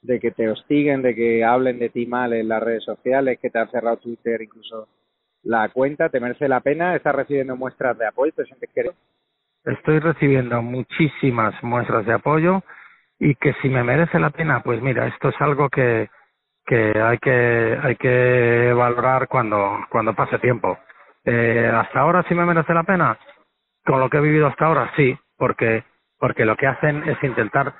de 0.00 0.20
que 0.20 0.30
te 0.30 0.48
hostiguen, 0.48 1.02
de 1.02 1.14
que 1.14 1.44
hablen 1.44 1.78
de 1.78 1.90
ti 1.90 2.06
mal 2.06 2.32
en 2.32 2.48
las 2.48 2.62
redes 2.62 2.84
sociales, 2.84 3.38
que 3.40 3.50
te 3.50 3.58
han 3.58 3.70
cerrado 3.70 3.98
Twitter 3.98 4.40
incluso 4.40 4.88
la 5.42 5.68
cuenta? 5.68 6.08
¿Te 6.08 6.18
merece 6.18 6.48
la 6.48 6.60
pena? 6.60 6.96
¿Estás 6.96 7.14
recibiendo 7.14 7.56
muestras 7.56 7.96
de 7.98 8.06
apoyo? 8.06 8.32
¿Te 8.32 8.44
sientes 8.44 8.70
que 8.74 8.90
estoy 9.66 9.98
recibiendo 9.98 10.62
muchísimas 10.62 11.62
muestras 11.62 12.06
de 12.06 12.14
apoyo 12.14 12.62
y 13.18 13.34
que 13.36 13.54
si 13.62 13.68
me 13.68 13.82
merece 13.82 14.18
la 14.18 14.30
pena, 14.30 14.62
pues 14.62 14.80
mira, 14.82 15.06
esto 15.06 15.28
es 15.30 15.40
algo 15.40 15.68
que 15.68 16.08
que 16.66 17.00
hay 17.00 17.18
que 17.18 17.78
hay 17.82 17.96
que 17.96 18.72
valorar 18.76 19.28
cuando 19.28 19.78
cuando 19.90 20.14
pase 20.14 20.38
tiempo. 20.38 20.78
Eh, 21.24 21.70
hasta 21.72 22.00
ahora 22.00 22.24
sí 22.28 22.34
me 22.34 22.44
merece 22.44 22.74
la 22.74 22.84
pena. 22.84 23.18
Con 23.84 24.00
lo 24.00 24.10
que 24.10 24.18
he 24.18 24.20
vivido 24.20 24.46
hasta 24.48 24.66
ahora 24.66 24.92
sí, 24.96 25.16
porque 25.36 25.84
porque 26.18 26.44
lo 26.44 26.56
que 26.56 26.66
hacen 26.66 27.08
es 27.08 27.22
intentar 27.22 27.74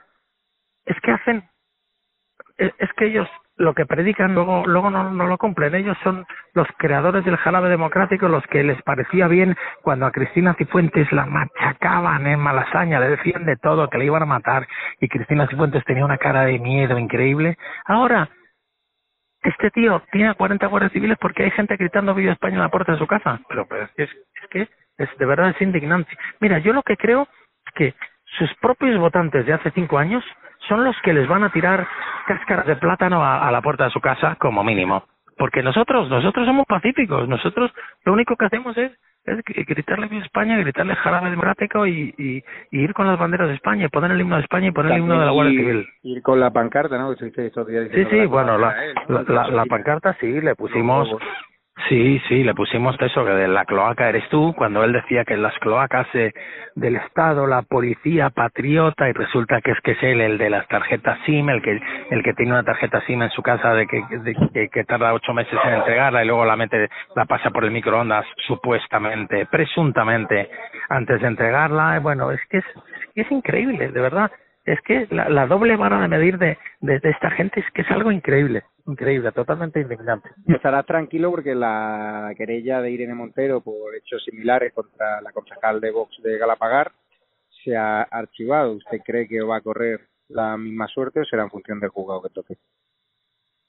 es 0.84 1.00
que 1.00 1.12
hacen 1.12 1.48
es, 2.58 2.72
es 2.78 2.92
que 2.94 3.06
ellos 3.06 3.28
lo 3.56 3.74
que 3.74 3.86
predican 3.86 4.34
luego 4.34 4.64
luego 4.66 4.90
no, 4.90 5.10
no 5.10 5.26
lo 5.26 5.38
cumplen. 5.38 5.74
Ellos 5.74 5.96
son 6.02 6.26
los 6.54 6.66
creadores 6.78 7.24
del 7.24 7.36
jarabe 7.36 7.68
democrático, 7.68 8.28
los 8.28 8.46
que 8.46 8.62
les 8.62 8.80
parecía 8.82 9.28
bien 9.28 9.56
cuando 9.82 10.06
a 10.06 10.12
Cristina 10.12 10.54
Cifuentes 10.54 11.10
la 11.12 11.26
machacaban 11.26 12.26
en 12.26 12.38
Malasaña, 12.38 13.00
le 13.00 13.10
decían 13.10 13.44
de 13.44 13.56
todo, 13.56 13.88
que 13.88 13.98
le 13.98 14.06
iban 14.06 14.22
a 14.22 14.26
matar, 14.26 14.66
y 15.00 15.08
Cristina 15.08 15.46
Cifuentes 15.48 15.84
tenía 15.84 16.04
una 16.04 16.18
cara 16.18 16.42
de 16.42 16.58
miedo 16.58 16.98
increíble. 16.98 17.56
Ahora, 17.86 18.28
este 19.42 19.70
tío 19.70 20.02
tiene 20.10 20.34
40 20.34 20.66
guardias 20.66 20.92
civiles 20.92 21.16
porque 21.20 21.44
hay 21.44 21.50
gente 21.52 21.76
gritando 21.76 22.14
Viva 22.14 22.32
España 22.32 22.56
en 22.56 22.62
la 22.62 22.68
puerta 22.68 22.92
de 22.92 22.98
su 22.98 23.06
casa. 23.06 23.40
Pero, 23.48 23.66
pero 23.66 23.84
es, 23.84 23.90
que, 23.92 24.02
es, 24.02 24.10
es 24.10 24.48
que 24.50 24.68
es, 24.98 25.18
de 25.18 25.26
verdad 25.26 25.50
es 25.50 25.62
indignante. 25.62 26.10
Mira, 26.40 26.58
yo 26.58 26.72
lo 26.72 26.82
que 26.82 26.96
creo 26.96 27.28
es 27.66 27.72
que 27.74 27.94
sus 28.38 28.52
propios 28.60 28.98
votantes 28.98 29.46
de 29.46 29.52
hace 29.52 29.70
cinco 29.70 29.98
años 29.98 30.24
son 30.68 30.84
los 30.84 30.96
que 31.02 31.12
les 31.12 31.28
van 31.28 31.44
a 31.44 31.50
tirar 31.50 31.86
cáscaras 32.26 32.66
de 32.66 32.76
plátano 32.76 33.24
a, 33.24 33.46
a 33.46 33.50
la 33.52 33.62
puerta 33.62 33.84
de 33.84 33.90
su 33.90 34.00
casa 34.00 34.36
como 34.36 34.64
mínimo. 34.64 35.04
Porque 35.36 35.62
nosotros, 35.62 36.08
nosotros 36.08 36.46
somos 36.46 36.66
pacíficos, 36.66 37.28
nosotros 37.28 37.70
lo 38.04 38.14
único 38.14 38.36
que 38.36 38.46
hacemos 38.46 38.76
es, 38.78 38.90
es 39.26 39.44
gritarle 39.44 40.08
a 40.10 40.24
España, 40.24 40.56
gritarle 40.56 40.94
jarabe 40.94 41.30
democrático 41.30 41.86
y, 41.86 42.14
y, 42.16 42.42
y, 42.70 42.80
ir 42.80 42.94
con 42.94 43.06
las 43.06 43.18
banderas 43.18 43.48
de 43.48 43.54
España, 43.54 43.84
y 43.84 43.88
poner 43.88 44.12
el 44.12 44.20
himno 44.20 44.36
de 44.36 44.42
España 44.42 44.68
y 44.68 44.70
poner 44.70 44.92
También 44.92 45.04
el 45.04 45.10
himno 45.10 45.20
de 45.20 45.26
la 45.26 45.32
Guardia 45.32 45.60
Civil. 45.60 45.88
Ir 46.04 46.22
con 46.22 46.40
la 46.40 46.50
pancarta, 46.50 46.96
¿no? 46.96 47.14
Que 47.14 47.46
estos 47.46 47.66
días 47.66 47.88
sí, 47.92 48.06
sí, 48.10 48.24
bueno, 48.26 48.56
la, 48.56 48.74
la, 49.08 49.22
la, 49.28 49.48
la, 49.48 49.64
pancarta 49.66 50.16
sí, 50.20 50.40
le 50.40 50.54
pusimos, 50.54 51.10
Sí, 51.88 52.20
sí, 52.26 52.42
le 52.42 52.54
pusimos 52.54 52.96
eso, 53.00 53.24
que 53.24 53.30
de 53.30 53.48
la 53.48 53.64
cloaca 53.66 54.08
eres 54.08 54.26
tú, 54.30 54.54
cuando 54.56 54.82
él 54.82 54.92
decía 54.92 55.24
que 55.24 55.36
las 55.36 55.56
cloacas 55.58 56.06
eh, 56.14 56.32
del 56.74 56.96
Estado, 56.96 57.46
la 57.46 57.62
policía 57.62 58.30
patriota, 58.30 59.08
y 59.08 59.12
resulta 59.12 59.60
que 59.60 59.72
es 59.72 59.80
que 59.82 59.92
es 59.92 60.02
él 60.02 60.20
el 60.22 60.38
de 60.38 60.50
las 60.50 60.66
tarjetas 60.68 61.18
SIM, 61.26 61.50
el 61.50 61.62
que 61.62 61.78
el 62.10 62.22
que 62.22 62.32
tiene 62.32 62.52
una 62.52 62.64
tarjeta 62.64 63.02
SIM 63.02 63.22
en 63.22 63.30
su 63.30 63.42
casa 63.42 63.74
de 63.74 63.86
que, 63.86 64.02
de, 64.52 64.68
que, 64.68 64.84
tarda 64.84 65.12
ocho 65.12 65.34
meses 65.34 65.58
en 65.64 65.74
entregarla 65.74 66.24
y 66.24 66.26
luego 66.26 66.46
la 66.46 66.56
mete, 66.56 66.88
la 67.14 67.26
pasa 67.26 67.50
por 67.50 67.64
el 67.64 67.70
microondas, 67.70 68.26
supuestamente, 68.46 69.46
presuntamente, 69.46 70.48
antes 70.88 71.20
de 71.20 71.26
entregarla. 71.28 72.00
Bueno, 72.00 72.32
es 72.32 72.40
que 72.50 72.58
es, 72.58 72.64
es 73.14 73.30
increíble, 73.30 73.90
de 73.90 74.00
verdad 74.00 74.30
es 74.64 74.80
que 74.80 75.06
la, 75.10 75.46
doble 75.46 75.76
vara 75.76 76.00
de 76.00 76.08
medir 76.08 76.38
de, 76.38 76.58
de, 76.80 77.00
esta 77.04 77.30
gente 77.30 77.60
es 77.60 77.70
que 77.70 77.82
es 77.82 77.90
algo 77.90 78.10
increíble, 78.10 78.64
increíble, 78.86 79.32
totalmente 79.32 79.80
indignante. 79.80 80.30
Estarás 80.46 80.86
tranquilo 80.86 81.30
porque 81.30 81.54
la 81.54 82.32
querella 82.36 82.80
de 82.80 82.90
Irene 82.90 83.14
Montero 83.14 83.60
por 83.60 83.94
hechos 83.94 84.24
similares 84.24 84.72
contra 84.72 85.20
la 85.20 85.32
concejal 85.32 85.80
de 85.80 85.90
Vox 85.90 86.16
de 86.22 86.38
Galapagar 86.38 86.92
se 87.64 87.76
ha 87.76 88.02
archivado. 88.02 88.72
¿Usted 88.72 88.98
cree 89.04 89.26
que 89.26 89.42
va 89.42 89.56
a 89.56 89.60
correr 89.60 90.00
la 90.28 90.56
misma 90.56 90.86
suerte 90.88 91.20
o 91.20 91.24
será 91.24 91.42
en 91.42 91.50
función 91.50 91.80
del 91.80 91.90
juzgado 91.90 92.22
que 92.22 92.30
toque? 92.30 92.56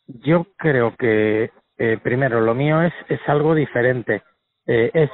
Yo 0.07 0.47
creo 0.57 0.95
que, 0.95 1.51
eh, 1.77 1.97
primero, 2.01 2.39
lo 2.41 2.53
mío 2.53 2.81
es, 2.81 2.93
es 3.09 3.19
algo 3.27 3.53
diferente. 3.55 4.23
Eh, 4.65 4.91
es 4.93 5.09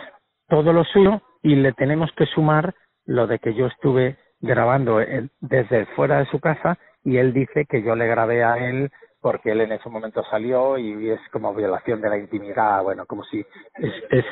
todo 0.48 0.74
lo 0.74 0.84
suyo 0.84 1.22
y 1.42 1.56
le 1.56 1.74
tenemos 1.74 2.12
que 2.16 2.26
sumar 2.26 2.76
lo 3.06 3.28
de 3.28 3.40
que 3.40 3.54
yo 3.54 3.68
estuve 3.68 4.18
grabando 4.40 5.00
desde 5.40 5.86
fuera 5.96 6.20
de 6.20 6.26
su 6.26 6.40
casa 6.40 6.78
y 7.04 7.18
él 7.18 7.34
dice 7.34 7.66
que 7.66 7.82
yo 7.82 7.96
le 7.96 8.08
grabé 8.08 8.44
a 8.44 8.58
él 8.58 8.92
porque 9.24 9.54
él 9.54 9.62
en 9.62 9.72
ese 9.72 9.90
momento 9.90 10.22
salió 10.30 10.78
y 10.78 11.10
es 11.10 11.22
como 11.32 11.56
violación 11.56 12.02
de 12.02 12.10
la 12.10 12.18
intimidad, 12.18 12.84
bueno, 12.84 13.06
como 13.06 13.24
si 13.24 13.40
es, 13.40 13.94
es 14.10 14.26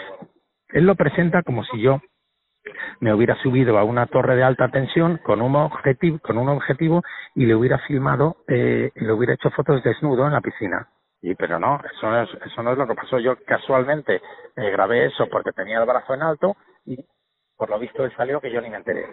él 0.67 0.85
lo 0.85 0.95
presenta 0.95 1.43
como 1.43 1.63
si 1.63 1.81
yo 1.81 2.01
me 2.99 3.13
hubiera 3.13 3.35
subido 3.41 3.79
a 3.79 3.85
una 3.85 4.05
torre 4.05 4.35
de 4.35 4.43
alta 4.43 4.67
tensión 4.67 5.17
con 5.23 5.41
un 5.41 5.55
objetivo, 5.55 6.19
con 6.19 6.37
un 6.37 6.49
objetivo 6.49 7.01
y 7.33 7.45
le 7.45 7.55
hubiera 7.55 7.79
filmado, 7.79 8.43
eh, 8.49 8.91
le 8.93 9.13
hubiera 9.13 9.33
hecho 9.33 9.49
fotos 9.51 9.81
desnudo 9.81 10.27
en 10.27 10.33
la 10.33 10.41
piscina. 10.41 10.89
Y 11.21 11.35
pero 11.35 11.57
no, 11.57 11.79
eso 11.89 12.09
no 12.09 12.21
es, 12.23 12.29
eso 12.45 12.61
no 12.61 12.73
es 12.73 12.77
lo 12.77 12.87
que 12.87 12.95
pasó. 12.95 13.17
Yo 13.17 13.37
casualmente 13.45 14.15
eh, 14.15 14.71
grabé 14.71 15.05
eso 15.05 15.27
porque 15.31 15.53
tenía 15.53 15.79
el 15.79 15.85
brazo 15.85 16.13
en 16.13 16.23
alto 16.23 16.57
y 16.85 16.97
por 17.55 17.69
lo 17.69 17.79
visto 17.79 18.03
él 18.03 18.13
salió 18.17 18.41
que 18.41 18.51
yo 18.51 18.59
ni 18.59 18.69
me 18.69 18.77
enteré 18.77 19.05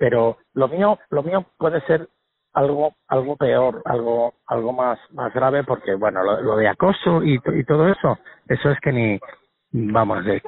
pero 0.00 0.38
lo 0.54 0.66
mío 0.66 0.98
lo 1.10 1.22
mío 1.22 1.44
puede 1.58 1.82
ser 1.82 2.08
algo 2.52 2.94
algo 3.08 3.36
peor 3.36 3.82
algo 3.84 4.34
algo 4.46 4.72
más 4.72 4.98
más 5.12 5.32
grave 5.32 5.64
porque 5.64 5.94
bueno 5.94 6.22
lo, 6.22 6.56
de 6.56 6.68
acoso 6.68 7.22
y, 7.22 7.40
y 7.54 7.64
todo 7.64 7.88
eso 7.88 8.18
eso 8.48 8.70
es 8.70 8.80
que 8.80 8.92
ni 8.92 9.20
vamos 9.72 10.24
de, 10.24 10.42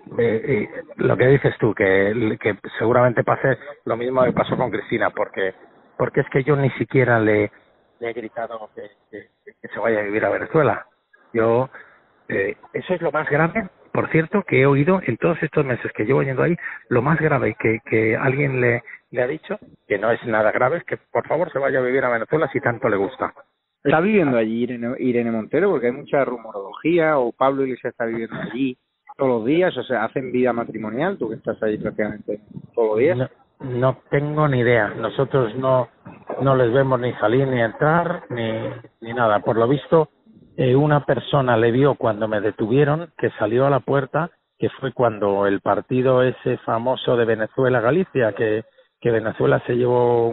lo 0.96 1.16
que 1.16 1.26
dices 1.26 1.54
tú 1.58 1.72
que 1.74 2.36
que 2.40 2.58
seguramente 2.78 3.22
pase 3.22 3.56
lo 3.84 3.96
mismo 3.96 4.24
que 4.24 4.32
pasó 4.32 4.56
con 4.56 4.70
Cristina 4.70 5.10
porque 5.10 5.54
porque 5.96 6.20
es 6.20 6.28
que 6.30 6.42
yo 6.42 6.56
ni 6.56 6.70
siquiera 6.70 7.20
le, 7.20 7.52
le 8.00 8.10
he 8.10 8.12
gritado 8.12 8.70
que, 8.74 8.90
que, 9.10 9.68
se 9.68 9.78
vaya 9.78 10.00
a 10.00 10.02
vivir 10.02 10.24
a 10.24 10.30
Venezuela. 10.30 10.86
Yo 11.32 11.70
eh, 12.28 12.56
eso 12.72 12.94
es 12.94 13.00
lo 13.00 13.12
más 13.12 13.28
grave 13.30 13.68
por 13.92 14.10
cierto 14.10 14.42
que 14.42 14.62
he 14.62 14.66
oído 14.66 15.00
en 15.06 15.16
todos 15.18 15.40
estos 15.42 15.64
meses 15.64 15.92
que 15.92 16.04
llevo 16.04 16.22
yendo 16.22 16.42
ahí 16.42 16.56
lo 16.88 17.02
más 17.02 17.20
grave 17.20 17.54
que 17.58 17.78
que 17.84 18.16
alguien 18.16 18.60
le 18.60 18.82
le 19.12 19.22
ha 19.22 19.26
dicho 19.26 19.58
que 19.86 19.98
no 19.98 20.10
es 20.10 20.24
nada 20.26 20.50
grave, 20.50 20.78
es 20.78 20.84
que 20.84 20.96
por 20.96 21.26
favor 21.28 21.52
se 21.52 21.58
vaya 21.58 21.78
a 21.78 21.82
vivir 21.82 22.04
a 22.04 22.10
Venezuela 22.10 22.48
si 22.52 22.60
tanto 22.60 22.88
le 22.88 22.96
gusta. 22.96 23.32
¿Está 23.84 24.00
viviendo 24.00 24.38
allí 24.38 24.62
Irene, 24.62 24.94
Irene 24.98 25.30
Montero? 25.30 25.70
Porque 25.70 25.86
hay 25.86 25.92
mucha 25.92 26.24
rumorología, 26.24 27.18
o 27.18 27.32
Pablo 27.32 27.64
Iglesias 27.64 27.92
está 27.92 28.06
viviendo 28.06 28.36
allí 28.36 28.76
todos 29.16 29.40
los 29.40 29.44
días, 29.44 29.76
o 29.76 29.82
sea, 29.82 30.04
hacen 30.04 30.32
vida 30.32 30.52
matrimonial, 30.52 31.18
tú 31.18 31.28
que 31.28 31.36
estás 31.36 31.62
ahí 31.62 31.78
prácticamente 31.78 32.40
todos 32.74 32.88
los 32.90 32.98
días. 32.98 33.30
No, 33.60 33.98
tengo 34.10 34.48
ni 34.48 34.60
idea, 34.60 34.88
nosotros 34.88 35.54
no, 35.56 35.88
no 36.40 36.56
les 36.56 36.72
vemos 36.72 36.98
ni 36.98 37.12
salir 37.14 37.46
ni 37.46 37.60
entrar, 37.60 38.24
ni, 38.30 38.50
ni 39.00 39.12
nada. 39.12 39.40
Por 39.40 39.56
lo 39.56 39.68
visto, 39.68 40.08
eh, 40.56 40.74
una 40.74 41.04
persona 41.04 41.56
le 41.56 41.70
vio 41.70 41.94
cuando 41.94 42.28
me 42.28 42.40
detuvieron, 42.40 43.12
que 43.18 43.30
salió 43.38 43.66
a 43.66 43.70
la 43.70 43.80
puerta, 43.80 44.30
que 44.58 44.68
fue 44.70 44.92
cuando 44.92 45.46
el 45.46 45.60
partido 45.60 46.22
ese 46.22 46.56
famoso 46.58 47.16
de 47.16 47.24
Venezuela-Galicia, 47.24 48.32
que 48.32 48.64
que 49.02 49.10
Venezuela 49.10 49.60
se 49.66 49.76
llevó 49.76 50.32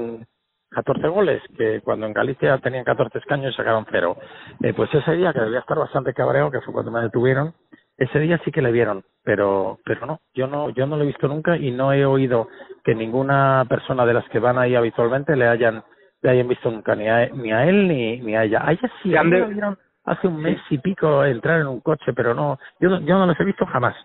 14 0.69 1.07
goles, 1.07 1.41
que 1.57 1.81
cuando 1.81 2.05
en 2.05 2.13
Galicia 2.13 2.59
tenían 2.59 2.85
14 2.85 3.17
escaños 3.17 3.55
sacaron 3.55 3.87
cero. 3.91 4.15
Eh, 4.61 4.73
pues 4.73 4.93
ese 4.93 5.11
día, 5.13 5.33
que 5.33 5.41
debía 5.41 5.59
estar 5.59 5.77
bastante 5.77 6.13
cabreado, 6.13 6.51
que 6.51 6.61
fue 6.61 6.73
cuando 6.73 6.91
me 6.91 7.01
detuvieron, 7.01 7.53
ese 7.97 8.19
día 8.19 8.39
sí 8.45 8.51
que 8.51 8.61
le 8.61 8.71
vieron, 8.71 9.03
pero 9.23 9.79
pero 9.83 10.05
no, 10.05 10.21
yo 10.33 10.47
no 10.47 10.69
yo 10.69 10.85
no 10.85 10.95
lo 10.95 11.03
he 11.03 11.07
visto 11.07 11.27
nunca 11.27 11.57
y 11.57 11.71
no 11.71 11.91
he 11.91 12.05
oído 12.05 12.47
que 12.83 12.95
ninguna 12.95 13.65
persona 13.67 14.05
de 14.05 14.13
las 14.13 14.29
que 14.29 14.39
van 14.39 14.57
ahí 14.57 14.75
habitualmente 14.75 15.35
le 15.35 15.47
hayan 15.47 15.83
le 16.21 16.29
hayan 16.29 16.47
visto 16.47 16.71
nunca 16.71 16.95
ni 16.95 17.09
a, 17.09 17.27
ni 17.27 17.51
a 17.51 17.65
él 17.65 17.87
ni, 17.87 18.21
ni 18.21 18.35
a 18.35 18.45
ella. 18.45 18.61
A 18.63 18.71
ella 18.71 18.89
sí, 19.03 19.17
a 19.17 19.23
mí 19.23 19.31
vieron 19.31 19.77
hace 20.05 20.27
un 20.27 20.37
mes 20.37 20.59
y 20.69 20.77
pico 20.77 21.25
entrar 21.25 21.59
en 21.59 21.67
un 21.67 21.81
coche, 21.81 22.13
pero 22.15 22.33
no, 22.33 22.57
yo 22.79 22.89
yo 22.99 23.17
no 23.17 23.25
los 23.25 23.39
he 23.39 23.43
visto 23.43 23.65
jamás. 23.65 23.95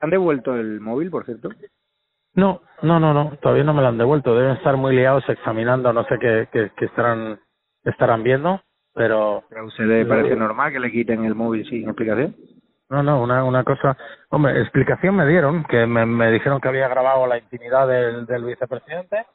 ¿Han 0.00 0.10
devuelto 0.10 0.54
el 0.54 0.80
móvil, 0.80 1.10
por 1.10 1.24
cierto? 1.24 1.48
No, 2.34 2.62
no, 2.82 2.98
no, 3.00 3.14
no, 3.14 3.36
todavía 3.40 3.64
no 3.64 3.74
me 3.74 3.82
lo 3.82 3.88
han 3.88 3.98
devuelto. 3.98 4.34
Deben 4.34 4.56
estar 4.56 4.76
muy 4.76 4.94
liados 4.94 5.24
examinando, 5.28 5.92
no 5.92 6.04
sé 6.04 6.18
qué, 6.20 6.48
qué, 6.52 6.70
qué 6.76 6.84
estarán, 6.86 7.40
estarán 7.84 8.22
viendo, 8.22 8.60
pero... 8.92 9.44
¿A 9.56 9.64
usted 9.64 9.84
le 9.84 10.06
parece 10.06 10.36
normal 10.36 10.72
que 10.72 10.80
le 10.80 10.90
quiten 10.90 11.24
el 11.24 11.34
móvil 11.34 11.66
sin 11.68 11.88
explicación? 11.88 12.34
No, 12.90 13.02
no, 13.02 13.22
una, 13.22 13.44
una 13.44 13.64
cosa... 13.64 13.96
Hombre, 14.30 14.60
explicación 14.60 15.16
me 15.16 15.26
dieron, 15.26 15.64
que 15.64 15.86
me, 15.86 16.04
me 16.06 16.30
dijeron 16.30 16.60
que 16.60 16.68
había 16.68 16.88
grabado 16.88 17.26
la 17.26 17.38
intimidad 17.38 17.86
del, 17.86 18.26
del 18.26 18.44
vicepresidente, 18.44 19.26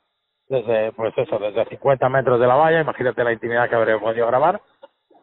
desde, 0.48 0.92
pues 0.94 1.14
eso, 1.18 1.40
desde 1.40 1.66
50 1.66 2.10
metros 2.10 2.40
de 2.40 2.48
la 2.48 2.56
valla, 2.56 2.82
imagínate 2.82 3.24
la 3.24 3.34
intimidad 3.34 3.70
que 3.70 3.76
habría 3.76 4.00
podido 4.00 4.28
grabar, 4.28 4.62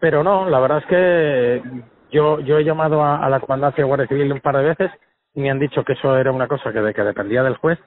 pero 0.01 0.23
no, 0.23 0.49
la 0.49 0.61
verdad 0.61 0.79
es 0.79 0.87
que 0.87 1.63
yo, 2.11 2.41
yo 2.41 2.59
he 2.59 2.65
llamado 2.65 3.03
a, 3.03 3.25
a 3.25 3.29
la 3.29 3.41
comandancia 3.41 3.83
de 3.83 3.89
Guardia 3.89 4.07
Civil 4.07 4.33
un 4.33 4.41
par 4.41 4.57
de 4.57 4.65
veces 4.65 4.91
me 5.41 5.51
han 5.51 5.59
dicho 5.59 5.85
que 5.85 5.95
eso 5.95 6.17
era 6.17 6.33
una 6.33 6.49
cosa 6.49 6.73
que, 6.73 6.81
de, 6.81 6.95
que 6.95 7.03
dependía 7.03 7.43
del 7.43 7.57
juez, 7.57 7.79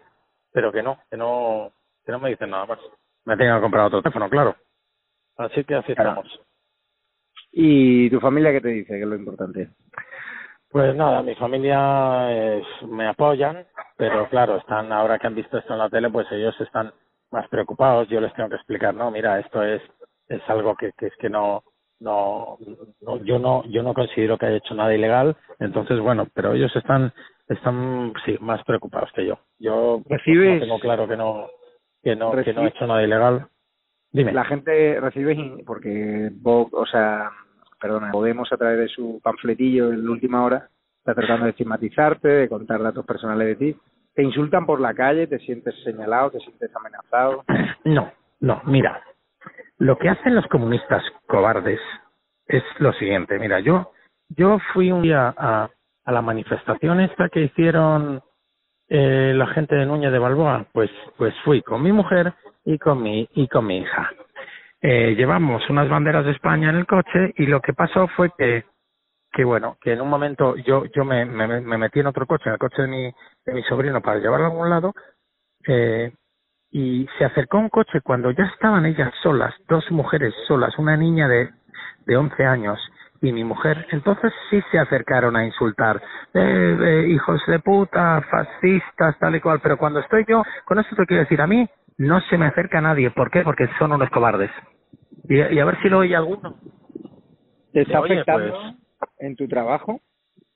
pero 0.51 0.71
que 0.71 0.83
no, 0.83 0.99
que 1.09 1.17
no, 1.17 1.71
que 2.05 2.11
no 2.11 2.19
me 2.19 2.29
dicen 2.29 2.49
nada 2.49 2.65
más. 2.65 2.79
Me 3.25 3.37
tengo 3.37 3.55
que 3.55 3.61
comprar 3.61 3.85
otro 3.85 4.01
teléfono, 4.01 4.29
claro. 4.29 4.55
Así 5.37 5.63
que 5.63 5.75
así 5.75 5.91
estamos. 5.91 6.27
¿Y 7.51 8.09
tu 8.09 8.19
familia 8.19 8.51
qué 8.51 8.61
te 8.61 8.69
dice, 8.69 8.93
que 8.93 9.01
es 9.01 9.07
lo 9.07 9.15
importante? 9.15 9.69
Pues 10.69 10.95
nada, 10.95 11.23
mi 11.23 11.33
familia 11.35 12.31
es, 12.31 12.65
me 12.87 13.07
apoyan, 13.07 13.65
pero 13.97 14.29
claro, 14.29 14.57
están 14.57 14.91
ahora 14.91 15.17
que 15.17 15.27
han 15.27 15.35
visto 15.35 15.57
esto 15.57 15.73
en 15.73 15.79
la 15.79 15.89
tele, 15.89 16.09
pues 16.11 16.27
ellos 16.31 16.55
están 16.61 16.93
más 17.31 17.47
preocupados. 17.47 18.07
Yo 18.07 18.21
les 18.21 18.33
tengo 18.33 18.49
que 18.49 18.55
explicar, 18.55 18.93
no, 18.93 19.09
mira, 19.09 19.39
esto 19.39 19.63
es 19.63 19.81
es 20.29 20.41
algo 20.47 20.75
que, 20.75 20.91
que 20.93 21.07
es 21.07 21.15
que 21.17 21.29
no 21.29 21.63
no, 21.99 22.57
no 23.01 23.17
yo 23.23 23.39
no 23.39 23.63
yo 23.65 23.83
no 23.83 23.93
considero 23.93 24.37
que 24.37 24.45
haya 24.45 24.57
hecho 24.57 24.73
nada 24.73 24.93
ilegal, 24.93 25.35
entonces 25.59 25.99
bueno, 25.99 26.27
pero 26.33 26.53
ellos 26.53 26.73
están 26.75 27.11
están 27.49 28.13
sí 28.25 28.37
más 28.39 28.63
preocupados 28.63 29.11
que 29.13 29.25
yo. 29.25 29.39
Yo 29.57 30.01
recibes 30.07 30.61
tengo 30.61 30.79
claro 30.79 31.07
que 31.07 31.17
no 31.17 31.47
que 32.01 32.15
no 32.15 32.31
que 32.43 32.53
no 32.53 32.63
he 32.63 32.69
hecho 32.69 32.87
nada 32.87 33.03
ilegal. 33.03 33.47
Dime. 34.11 34.31
La 34.31 34.45
gente 34.45 34.99
recibe 34.99 35.63
porque 35.65 36.31
o 36.43 36.85
sea, 36.85 37.31
perdona, 37.79 38.11
Podemos 38.11 38.51
a 38.51 38.57
través 38.57 38.79
de 38.79 38.87
su 38.87 39.19
panfletillo 39.23 39.91
en 39.91 40.05
la 40.05 40.11
última 40.11 40.43
hora 40.43 40.69
está 40.99 41.13
tratando 41.15 41.45
de 41.45 41.51
estigmatizarte, 41.51 42.27
de 42.27 42.49
contar 42.49 42.81
datos 42.81 43.05
personales 43.05 43.47
de 43.47 43.55
ti. 43.55 43.79
Te 44.13 44.23
insultan 44.23 44.65
por 44.65 44.81
la 44.81 44.93
calle, 44.93 45.27
te 45.27 45.39
sientes 45.39 45.75
señalado, 45.83 46.31
te 46.31 46.39
sientes 46.39 46.71
amenazado. 46.75 47.43
No, 47.85 48.11
no, 48.41 48.61
mira, 48.65 49.01
lo 49.77 49.97
que 49.97 50.09
hacen 50.09 50.35
los 50.35 50.45
comunistas 50.47 51.01
cobardes 51.27 51.79
es 52.45 52.61
lo 52.79 52.91
siguiente. 52.93 53.39
Mira, 53.39 53.61
yo 53.61 53.93
yo 54.27 54.59
fui 54.73 54.91
un 54.91 55.01
día 55.01 55.33
a 55.35 55.69
a 56.09 56.11
la 56.11 56.21
manifestación 56.23 57.01
esta 57.01 57.29
que 57.29 57.41
hicieron 57.41 58.21
eh, 58.89 59.31
la 59.35 59.45
gente 59.47 59.75
de 59.75 59.85
Núñez 59.85 60.11
de 60.11 60.17
Balboa, 60.17 60.65
pues, 60.73 60.89
pues 61.17 61.35
fui 61.45 61.61
con 61.61 61.83
mi 61.83 61.91
mujer 61.91 62.33
y 62.65 62.79
con 62.79 63.03
mi, 63.03 63.29
y 63.35 63.47
con 63.47 63.67
mi 63.67 63.77
hija. 63.77 64.09
Eh, 64.81 65.13
llevamos 65.15 65.69
unas 65.69 65.87
banderas 65.87 66.25
de 66.25 66.31
España 66.31 66.71
en 66.71 66.77
el 66.77 66.87
coche 66.87 67.33
y 67.37 67.45
lo 67.45 67.61
que 67.61 67.73
pasó 67.73 68.07
fue 68.07 68.31
que, 68.35 68.65
que 69.31 69.43
bueno, 69.43 69.77
que 69.79 69.93
en 69.93 70.01
un 70.01 70.09
momento 70.09 70.55
yo, 70.55 70.85
yo 70.95 71.05
me, 71.05 71.25
me, 71.25 71.61
me 71.61 71.77
metí 71.77 71.99
en 71.99 72.07
otro 72.07 72.25
coche, 72.25 72.45
en 72.47 72.53
el 72.53 72.59
coche 72.59 72.81
de 72.81 72.87
mi, 72.87 73.11
de 73.45 73.53
mi 73.53 73.61
sobrino 73.63 74.01
para 74.01 74.19
llevarlo 74.19 74.47
a 74.47 74.49
algún 74.49 74.69
lado, 74.69 74.93
eh, 75.67 76.11
y 76.71 77.07
se 77.19 77.25
acercó 77.25 77.59
un 77.59 77.69
coche 77.69 78.01
cuando 78.01 78.31
ya 78.31 78.45
estaban 78.45 78.87
ellas 78.87 79.13
solas, 79.21 79.53
dos 79.67 79.85
mujeres 79.91 80.33
solas, 80.47 80.75
una 80.79 80.97
niña 80.97 81.27
de, 81.27 81.51
de 82.07 82.17
11 82.17 82.45
años 82.45 82.79
y 83.21 83.31
mi 83.31 83.43
mujer. 83.43 83.87
Entonces 83.91 84.31
sí 84.49 84.61
se 84.71 84.79
acercaron 84.79 85.35
a 85.35 85.45
insultar, 85.45 86.01
eh, 86.33 86.77
eh, 86.81 87.07
hijos 87.09 87.41
de 87.47 87.59
puta, 87.59 88.21
fascistas, 88.29 89.17
tal 89.19 89.35
y 89.35 89.41
cual. 89.41 89.59
Pero 89.61 89.77
cuando 89.77 89.99
estoy 89.99 90.25
yo, 90.27 90.43
con 90.65 90.79
eso 90.79 90.95
te 90.95 91.05
quiero 91.05 91.23
decir, 91.23 91.41
a 91.41 91.47
mí 91.47 91.67
no 91.97 92.21
se 92.21 92.37
me 92.37 92.47
acerca 92.47 92.81
nadie. 92.81 93.11
¿Por 93.11 93.29
qué? 93.29 93.41
Porque 93.41 93.67
son 93.77 93.91
unos 93.91 94.09
cobardes. 94.09 94.51
Y, 95.27 95.39
a 95.41 95.65
ver 95.65 95.79
si 95.81 95.89
lo 95.89 95.99
oye 95.99 96.15
alguno. 96.15 96.55
¿Te 97.73 97.81
está 97.81 97.99
afectando 97.99 98.51
pues 98.51 99.11
en 99.19 99.35
tu 99.35 99.47
trabajo? 99.47 100.01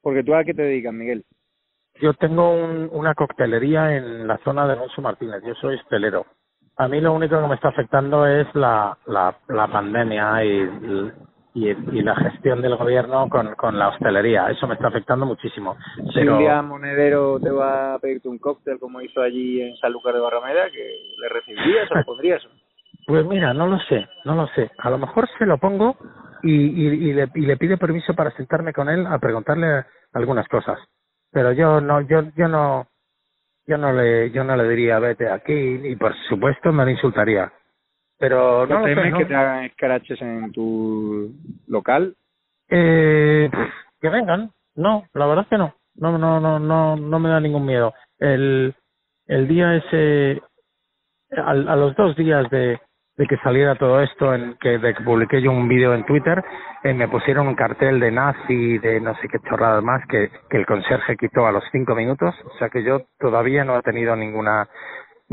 Porque 0.02 0.24
tú 0.24 0.34
a 0.34 0.44
qué 0.44 0.54
te 0.54 0.64
dedicas, 0.64 0.94
Miguel. 0.94 1.26
Yo 2.02 2.14
tengo 2.16 2.52
un, 2.52 2.90
una 2.92 3.14
coctelería 3.14 3.96
en 3.96 4.28
la 4.28 4.38
zona 4.40 4.66
de 4.66 4.74
Alonso 4.74 5.02
Martínez. 5.02 5.44
Yo 5.46 5.54
soy 5.56 5.76
estelero. 5.76 6.26
A 6.76 6.88
mí 6.88 7.00
lo 7.00 7.14
único 7.14 7.40
que 7.40 7.48
me 7.48 7.56
está 7.56 7.70
afectando 7.70 8.26
es 8.26 8.48
la, 8.56 8.98
la, 9.06 9.38
la 9.48 9.68
pandemia 9.68 10.44
y, 10.44 11.12
y, 11.54 11.70
y, 11.70 12.02
la 12.02 12.16
gestión 12.16 12.62
del 12.62 12.76
gobierno 12.76 13.30
con, 13.30 13.54
con 13.56 13.78
la 13.78 13.90
hostelería. 13.90 14.50
Eso 14.50 14.68
me 14.68 14.74
está 14.74 14.88
afectando 14.88 15.26
muchísimo. 15.26 15.78
Si 16.14 16.20
un 16.28 16.40
día 16.40 16.62
Monedero 16.62 17.40
te 17.40 17.52
va 17.52 17.94
a 17.94 18.00
pedirte 18.00 18.28
un 18.28 18.40
cóctel 18.40 18.80
como 18.80 19.02
hizo 19.02 19.22
allí 19.22 19.62
en 19.62 19.76
Sanlúcar 19.78 20.16
de 20.16 20.20
Barrameda, 20.20 20.70
que 20.72 21.14
le 21.18 21.30
recibirías 21.30 21.92
o 21.92 21.96
le 21.96 22.04
pondrías. 22.04 22.42
Pues 23.06 23.26
mira, 23.26 23.54
no 23.54 23.68
lo 23.68 23.80
sé, 23.80 24.08
no 24.26 24.36
lo 24.36 24.48
sé. 24.48 24.72
A 24.80 24.90
lo 24.90 24.98
mejor 24.98 25.28
se 25.38 25.46
lo 25.46 25.58
pongo 25.58 25.96
y, 26.42 26.52
y, 26.52 27.10
y, 27.10 27.14
le, 27.14 27.30
y 27.36 27.42
le 27.42 27.58
pide 27.58 27.78
permiso 27.78 28.14
para 28.14 28.32
sentarme 28.32 28.74
con 28.74 28.90
él 28.90 29.06
a 29.06 29.20
preguntarle 29.20 29.86
algunas 30.14 30.48
cosas. 30.48 30.80
Pero 31.32 31.52
yo 31.52 31.82
no, 31.82 32.02
yo, 32.02 32.24
yo 32.36 32.48
no, 32.48 32.88
yo 33.68 33.78
no 33.78 33.92
le, 33.94 34.32
yo 34.32 34.44
no 34.44 34.56
le 34.56 34.68
diría 34.70 35.00
vete 35.00 35.30
aquí 35.30 35.54
y 35.54 35.96
por 35.96 36.16
supuesto 36.30 36.72
me 36.72 36.86
lo 36.86 36.92
insultaría. 36.92 37.52
Pero 38.20 38.66
no, 38.66 38.80
¿No 38.80 38.86
temes 38.86 39.04
sé, 39.04 39.10
¿no? 39.12 39.18
que 39.18 39.26
te 39.26 39.36
hagan 39.36 39.64
escaraches 39.66 40.22
en 40.22 40.52
tu 40.52 41.32
local? 41.68 42.16
Eh, 42.70 43.50
que 44.02 44.10
vengan. 44.10 44.52
No, 44.76 45.06
la 45.14 45.26
verdad 45.26 45.44
es 45.44 45.50
que 45.50 45.58
no. 45.58 45.76
No, 45.96 46.18
no, 46.18 46.40
no, 46.40 46.60
no, 46.60 46.96
no 46.96 47.20
me 47.20 47.30
da 47.30 47.40
ningún 47.40 47.66
miedo. 47.66 47.94
El, 48.18 48.74
el 49.28 49.48
día 49.48 49.76
ese, 49.76 50.42
a, 51.38 51.52
a 51.52 51.76
los 51.76 51.96
dos 51.96 52.16
días 52.16 52.50
de, 52.50 52.80
de 53.18 53.28
que 53.28 53.38
saliera 53.38 53.76
todo 53.76 54.02
esto, 54.02 54.34
en 54.34 54.56
que, 54.60 54.80
de 54.80 54.94
que 54.96 55.04
publiqué 55.04 55.42
yo 55.42 55.52
un 55.52 55.68
vídeo 55.68 55.94
en 55.94 56.06
Twitter, 56.06 56.44
eh, 56.84 56.94
me 56.94 57.08
pusieron 57.08 57.48
un 57.48 57.56
cartel 57.56 58.00
de 58.00 58.12
nazi, 58.12 58.80
de 58.80 59.00
no 59.00 59.14
sé 59.16 59.28
qué 59.28 59.38
chorradas 59.48 59.84
más, 59.84 60.02
que, 60.08 60.32
que 60.50 60.58
el 60.58 60.66
conserje 60.66 61.16
quitó 61.18 61.46
a 61.46 61.52
los 61.52 61.64
cinco 61.72 61.94
minutos, 61.96 62.34
o 62.46 62.58
sea 62.58 62.70
que 62.70 62.84
yo 62.84 63.04
todavía 63.20 63.64
no 63.64 63.78
he 63.78 63.82
tenido 63.84 64.16
ninguna 64.16 64.68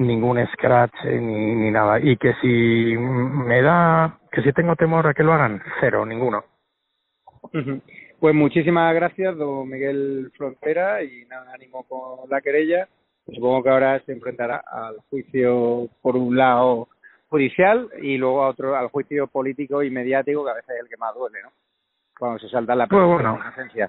ningún 0.01 0.45
scratch 0.53 0.95
eh, 1.05 1.21
ni, 1.21 1.55
ni 1.55 1.71
nada. 1.71 2.01
Y 2.01 2.17
que 2.17 2.35
si 2.41 2.97
me 2.97 3.63
da 3.63 4.19
que 4.33 4.43
si 4.43 4.53
tengo 4.53 4.77
temor 4.77 5.07
a 5.07 5.15
que 5.15 5.23
lo 5.23 5.33
hagan 5.33 5.63
cero 5.81 6.05
ninguno. 6.05 6.45
Pues 8.19 8.35
muchísimas 8.35 8.95
gracias 8.95 9.37
don 9.37 9.69
Miguel 9.69 10.31
Frontera 10.37 11.03
y 11.03 11.25
nada 11.27 11.53
ánimo 11.55 11.85
con 11.85 12.29
la 12.29 12.41
querella. 12.41 12.89
Supongo 13.27 13.63
que 13.63 13.71
ahora 13.71 14.01
se 14.01 14.13
enfrentará 14.13 14.63
al 14.67 14.97
juicio 15.09 15.89
por 16.03 16.17
un 16.17 16.37
lado 16.37 16.89
judicial 17.29 17.89
y 18.03 18.19
luego 18.19 18.43
a 18.43 18.49
otro 18.49 18.77
al 18.77 18.89
juicio 18.89 19.29
político 19.29 19.83
y 19.83 19.91
mediático 19.91 20.45
que 20.45 20.51
a 20.51 20.55
veces 20.55 20.71
es 20.71 20.83
el 20.83 20.89
que 20.89 20.97
más 20.97 21.15
duele 21.15 21.43
no 21.43 21.51
cuando 22.19 22.39
se 22.41 22.49
salta 22.49 22.75
la 22.75 22.89
pues 22.89 23.07
bueno. 23.07 23.39
presencia. 23.39 23.89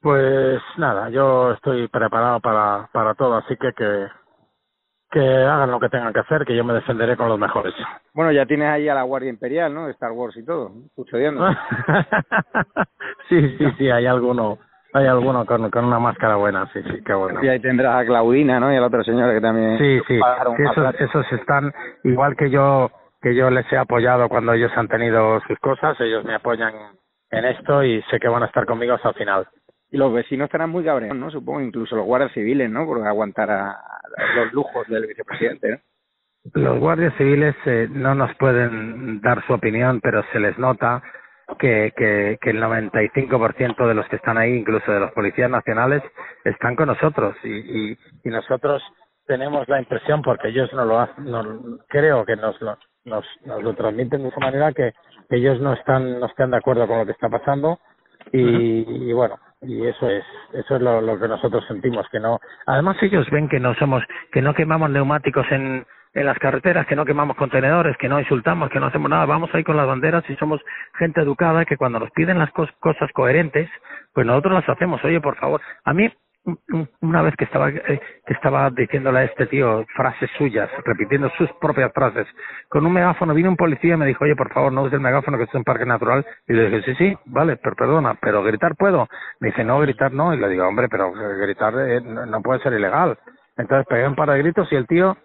pues 0.00 0.62
nada 0.78 1.10
yo 1.10 1.52
estoy 1.52 1.86
preparado 1.88 2.40
para 2.40 2.88
para 2.90 3.14
todo 3.14 3.34
así 3.36 3.54
que 3.58 3.70
que 3.74 4.06
que 5.14 5.20
hagan 5.20 5.70
lo 5.70 5.78
que 5.78 5.88
tengan 5.88 6.12
que 6.12 6.18
hacer, 6.18 6.44
que 6.44 6.56
yo 6.56 6.64
me 6.64 6.74
defenderé 6.74 7.16
con 7.16 7.28
los 7.28 7.38
mejores. 7.38 7.72
Bueno, 8.12 8.32
ya 8.32 8.46
tienes 8.46 8.68
ahí 8.68 8.88
a 8.88 8.94
la 8.94 9.04
Guardia 9.04 9.30
Imperial, 9.30 9.72
¿no? 9.72 9.86
De 9.86 9.92
Star 9.92 10.10
Wars 10.10 10.36
y 10.36 10.44
todo, 10.44 10.72
custodiando. 10.96 11.46
sí, 13.28 13.56
sí, 13.56 13.64
sí, 13.78 13.90
hay 13.90 14.06
alguno, 14.06 14.58
hay 14.92 15.06
alguno 15.06 15.46
con, 15.46 15.70
con 15.70 15.84
una 15.84 16.00
máscara 16.00 16.34
buena, 16.34 16.68
sí, 16.72 16.82
sí, 16.82 17.00
qué 17.06 17.14
bueno. 17.14 17.44
Y 17.44 17.48
ahí 17.48 17.60
tendrás 17.60 18.02
a 18.02 18.04
Claudina, 18.04 18.58
¿no? 18.58 18.72
Y 18.72 18.76
a 18.76 18.80
la 18.80 18.88
otra 18.88 19.04
señora 19.04 19.32
que 19.32 19.40
también... 19.40 19.78
Sí, 19.78 20.00
sí, 20.08 20.18
sí 20.18 20.62
esos, 20.64 20.94
esos 20.98 21.32
están, 21.32 21.72
igual 22.02 22.34
que 22.36 22.50
yo, 22.50 22.90
que 23.22 23.36
yo 23.36 23.50
les 23.50 23.72
he 23.72 23.76
apoyado 23.76 24.28
cuando 24.28 24.52
ellos 24.52 24.72
han 24.74 24.88
tenido 24.88 25.40
sus 25.46 25.58
cosas, 25.60 25.96
ellos 26.00 26.24
me 26.24 26.34
apoyan 26.34 26.74
en 27.30 27.44
esto 27.44 27.84
y 27.84 28.02
sé 28.10 28.18
que 28.18 28.28
van 28.28 28.42
a 28.42 28.46
estar 28.46 28.66
conmigo 28.66 28.94
hasta 28.94 29.10
el 29.10 29.14
final. 29.14 29.46
Y 29.94 29.96
los 29.96 30.12
vecinos 30.12 30.46
estarán 30.46 30.70
muy 30.70 30.82
cabreados, 30.82 31.16
¿no? 31.16 31.30
Supongo, 31.30 31.60
incluso 31.60 31.94
los 31.94 32.04
guardias 32.04 32.32
civiles, 32.32 32.68
¿no? 32.68 32.84
Por 32.84 33.06
aguantar 33.06 33.48
a 33.48 33.78
los 34.34 34.52
lujos 34.52 34.88
del 34.88 35.06
vicepresidente. 35.06 35.82
Los 36.52 36.80
guardias 36.80 37.14
civiles 37.16 37.54
eh, 37.64 37.86
no 37.88 38.12
nos 38.16 38.34
pueden 38.34 39.20
dar 39.20 39.46
su 39.46 39.52
opinión, 39.52 40.00
pero 40.00 40.24
se 40.32 40.40
les 40.40 40.58
nota 40.58 41.00
que, 41.60 41.92
que, 41.96 42.38
que 42.40 42.50
el 42.50 42.60
95% 42.60 43.86
de 43.86 43.94
los 43.94 44.04
que 44.08 44.16
están 44.16 44.36
ahí, 44.36 44.56
incluso 44.56 44.90
de 44.90 44.98
los 44.98 45.12
policías 45.12 45.48
nacionales, 45.48 46.02
están 46.42 46.74
con 46.74 46.88
nosotros 46.88 47.36
y, 47.44 47.52
y, 47.92 47.98
y 48.24 48.30
nosotros 48.30 48.82
tenemos 49.28 49.68
la 49.68 49.78
impresión, 49.78 50.22
porque 50.22 50.48
ellos 50.48 50.72
no 50.72 50.84
lo 50.86 50.98
hacen, 50.98 51.24
no, 51.24 51.78
creo 51.86 52.24
que 52.24 52.34
nos 52.34 52.60
lo, 52.60 52.76
nos, 53.04 53.24
nos 53.44 53.62
lo 53.62 53.74
transmiten 53.74 54.24
de 54.24 54.30
esa 54.30 54.40
manera 54.40 54.72
que 54.72 54.92
ellos 55.30 55.60
no 55.60 55.72
están, 55.72 56.18
no 56.18 56.26
están 56.26 56.50
de 56.50 56.56
acuerdo 56.56 56.88
con 56.88 56.98
lo 56.98 57.06
que 57.06 57.12
está 57.12 57.28
pasando 57.28 57.78
y 58.32 59.12
bueno, 59.12 59.38
y 59.66 59.86
eso 59.86 60.08
es 60.08 60.24
eso 60.52 60.76
es 60.76 60.82
lo, 60.82 61.18
que 61.18 61.28
nosotros 61.28 61.64
sentimos 61.66 62.06
que 62.10 62.20
no 62.20 62.38
además 62.66 62.96
ellos 63.02 63.28
ven 63.30 63.48
que 63.48 63.60
no 63.60 63.74
somos 63.74 64.02
que 64.32 64.42
no 64.42 64.54
quemamos 64.54 64.90
neumáticos 64.90 65.46
en 65.50 65.86
en 66.14 66.26
las 66.26 66.38
carreteras 66.38 66.86
que 66.86 66.96
no 66.96 67.04
quemamos 67.04 67.36
contenedores 67.36 67.96
que 67.96 68.08
no 68.08 68.20
insultamos 68.20 68.70
que 68.70 68.80
no 68.80 68.86
hacemos 68.86 69.10
nada 69.10 69.26
vamos 69.26 69.50
ahí 69.52 69.64
con 69.64 69.76
las 69.76 69.86
banderas 69.86 70.24
y 70.28 70.36
somos 70.36 70.60
gente 70.98 71.20
educada 71.20 71.64
que 71.64 71.76
cuando 71.76 71.98
nos 71.98 72.10
piden 72.12 72.38
las 72.38 72.50
cos 72.52 72.70
cosas 72.80 73.10
coherentes 73.12 73.68
pues 74.12 74.26
nosotros 74.26 74.54
las 74.54 74.68
hacemos. 74.68 75.02
Oye 75.04 75.20
por 75.20 75.36
favor 75.36 75.60
a 75.84 75.92
mí 75.92 76.08
una 77.00 77.22
vez 77.22 77.34
que 77.36 77.44
estaba 77.44 77.70
eh, 77.70 78.00
que 78.26 78.34
estaba 78.34 78.70
diciéndole 78.70 79.20
a 79.20 79.24
este 79.24 79.46
tío 79.46 79.84
frases 79.94 80.30
suyas, 80.36 80.68
repitiendo 80.84 81.30
sus 81.38 81.50
propias 81.60 81.92
frases, 81.92 82.26
con 82.68 82.84
un 82.84 82.92
megáfono 82.92 83.32
vino 83.34 83.48
un 83.48 83.56
policía 83.56 83.94
y 83.94 83.96
me 83.96 84.06
dijo, 84.06 84.24
oye, 84.24 84.36
por 84.36 84.52
favor, 84.52 84.72
no 84.72 84.82
uses 84.82 84.94
el 84.94 85.00
megáfono 85.00 85.38
que 85.38 85.44
es 85.44 85.54
un 85.54 85.64
parque 85.64 85.86
natural. 85.86 86.24
Y 86.46 86.52
le 86.52 86.70
dije, 86.70 86.82
sí, 86.82 86.94
sí, 86.96 87.18
vale, 87.26 87.56
pero 87.56 87.76
perdona, 87.76 88.14
pero 88.20 88.42
gritar 88.42 88.76
puedo. 88.76 89.08
Me 89.40 89.48
dice, 89.48 89.64
no, 89.64 89.80
gritar 89.80 90.12
no. 90.12 90.34
Y 90.34 90.38
le 90.38 90.48
digo, 90.48 90.66
hombre, 90.66 90.88
pero 90.88 91.12
gritar 91.12 91.74
eh, 91.78 92.00
no 92.00 92.42
puede 92.42 92.60
ser 92.60 92.74
ilegal. 92.74 93.18
Entonces 93.56 93.86
pegué 93.88 94.06
un 94.06 94.16
par 94.16 94.30
de 94.30 94.38
gritos 94.38 94.70
y 94.70 94.76
el 94.76 94.86
tío 94.86 95.16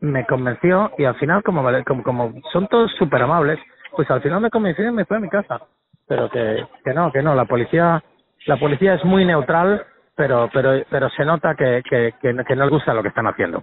me 0.00 0.26
convenció 0.26 0.92
y 0.98 1.04
al 1.04 1.16
final, 1.16 1.42
como, 1.42 1.62
como, 1.84 2.02
como 2.02 2.32
son 2.52 2.68
todos 2.68 2.92
súper 2.98 3.22
amables, 3.22 3.58
pues 3.96 4.10
al 4.10 4.20
final 4.20 4.40
me 4.40 4.50
convenció 4.50 4.86
y 4.86 4.92
me 4.92 5.04
fue 5.04 5.16
a 5.16 5.20
mi 5.20 5.28
casa. 5.28 5.60
Pero 6.06 6.30
que, 6.30 6.66
que 6.84 6.94
no, 6.94 7.10
que 7.12 7.22
no, 7.22 7.34
la 7.34 7.44
policía, 7.44 8.02
la 8.46 8.56
policía 8.58 8.94
es 8.94 9.04
muy 9.04 9.24
neutral 9.24 9.84
pero 10.18 10.50
pero 10.52 10.82
pero 10.90 11.08
se 11.10 11.24
nota 11.24 11.54
que, 11.54 11.80
que, 11.88 12.12
que, 12.20 12.44
que 12.44 12.56
no 12.56 12.64
les 12.64 12.70
gusta 12.70 12.92
lo 12.92 13.02
que 13.02 13.08
están 13.08 13.28
haciendo. 13.28 13.62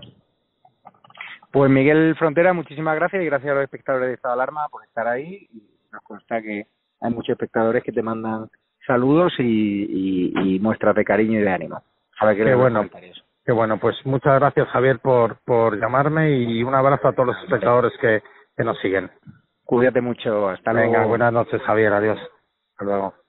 Pues 1.52 1.70
Miguel 1.70 2.16
Frontera, 2.18 2.54
muchísimas 2.54 2.96
gracias 2.96 3.22
y 3.22 3.26
gracias 3.26 3.52
a 3.52 3.56
los 3.56 3.64
espectadores 3.66 4.08
de 4.08 4.14
Estado 4.14 4.36
de 4.36 4.42
Alarma 4.42 4.68
por 4.72 4.84
estar 4.86 5.06
ahí. 5.06 5.48
Y 5.52 5.64
nos 5.92 6.02
consta 6.04 6.42
que 6.42 6.68
hay 7.02 7.12
muchos 7.12 7.30
espectadores 7.30 7.84
que 7.84 7.92
te 7.92 8.02
mandan 8.02 8.48
saludos 8.88 9.34
y, 9.38 9.44
y, 9.44 10.56
y 10.56 10.60
muestras 10.60 10.96
de 10.96 11.04
cariño 11.04 11.40
y 11.40 11.44
de 11.44 11.52
ánimo. 11.52 11.84
Sabe 12.18 12.38
que 12.38 12.46
qué 12.46 12.56
bueno, 12.56 12.90
qué 13.44 13.52
bueno. 13.52 13.78
Pues 13.78 13.98
muchas 14.06 14.40
gracias 14.40 14.70
Javier 14.70 15.00
por, 15.00 15.38
por 15.44 15.78
llamarme 15.78 16.38
y 16.38 16.64
un 16.64 16.74
abrazo 16.74 17.10
a 17.10 17.14
todos 17.14 17.28
los 17.28 17.44
espectadores 17.44 17.92
que, 18.00 18.24
que 18.56 18.64
nos 18.64 18.80
siguen. 18.80 19.12
Cuídate 19.66 20.00
mucho. 20.00 20.48
Hasta 20.48 20.72
luego. 20.72 20.94
Venga, 20.94 21.06
buenas 21.06 21.34
noches 21.34 21.62
Javier. 21.64 21.92
Adiós. 21.92 22.20
Hasta 22.72 22.86
luego. 22.86 23.25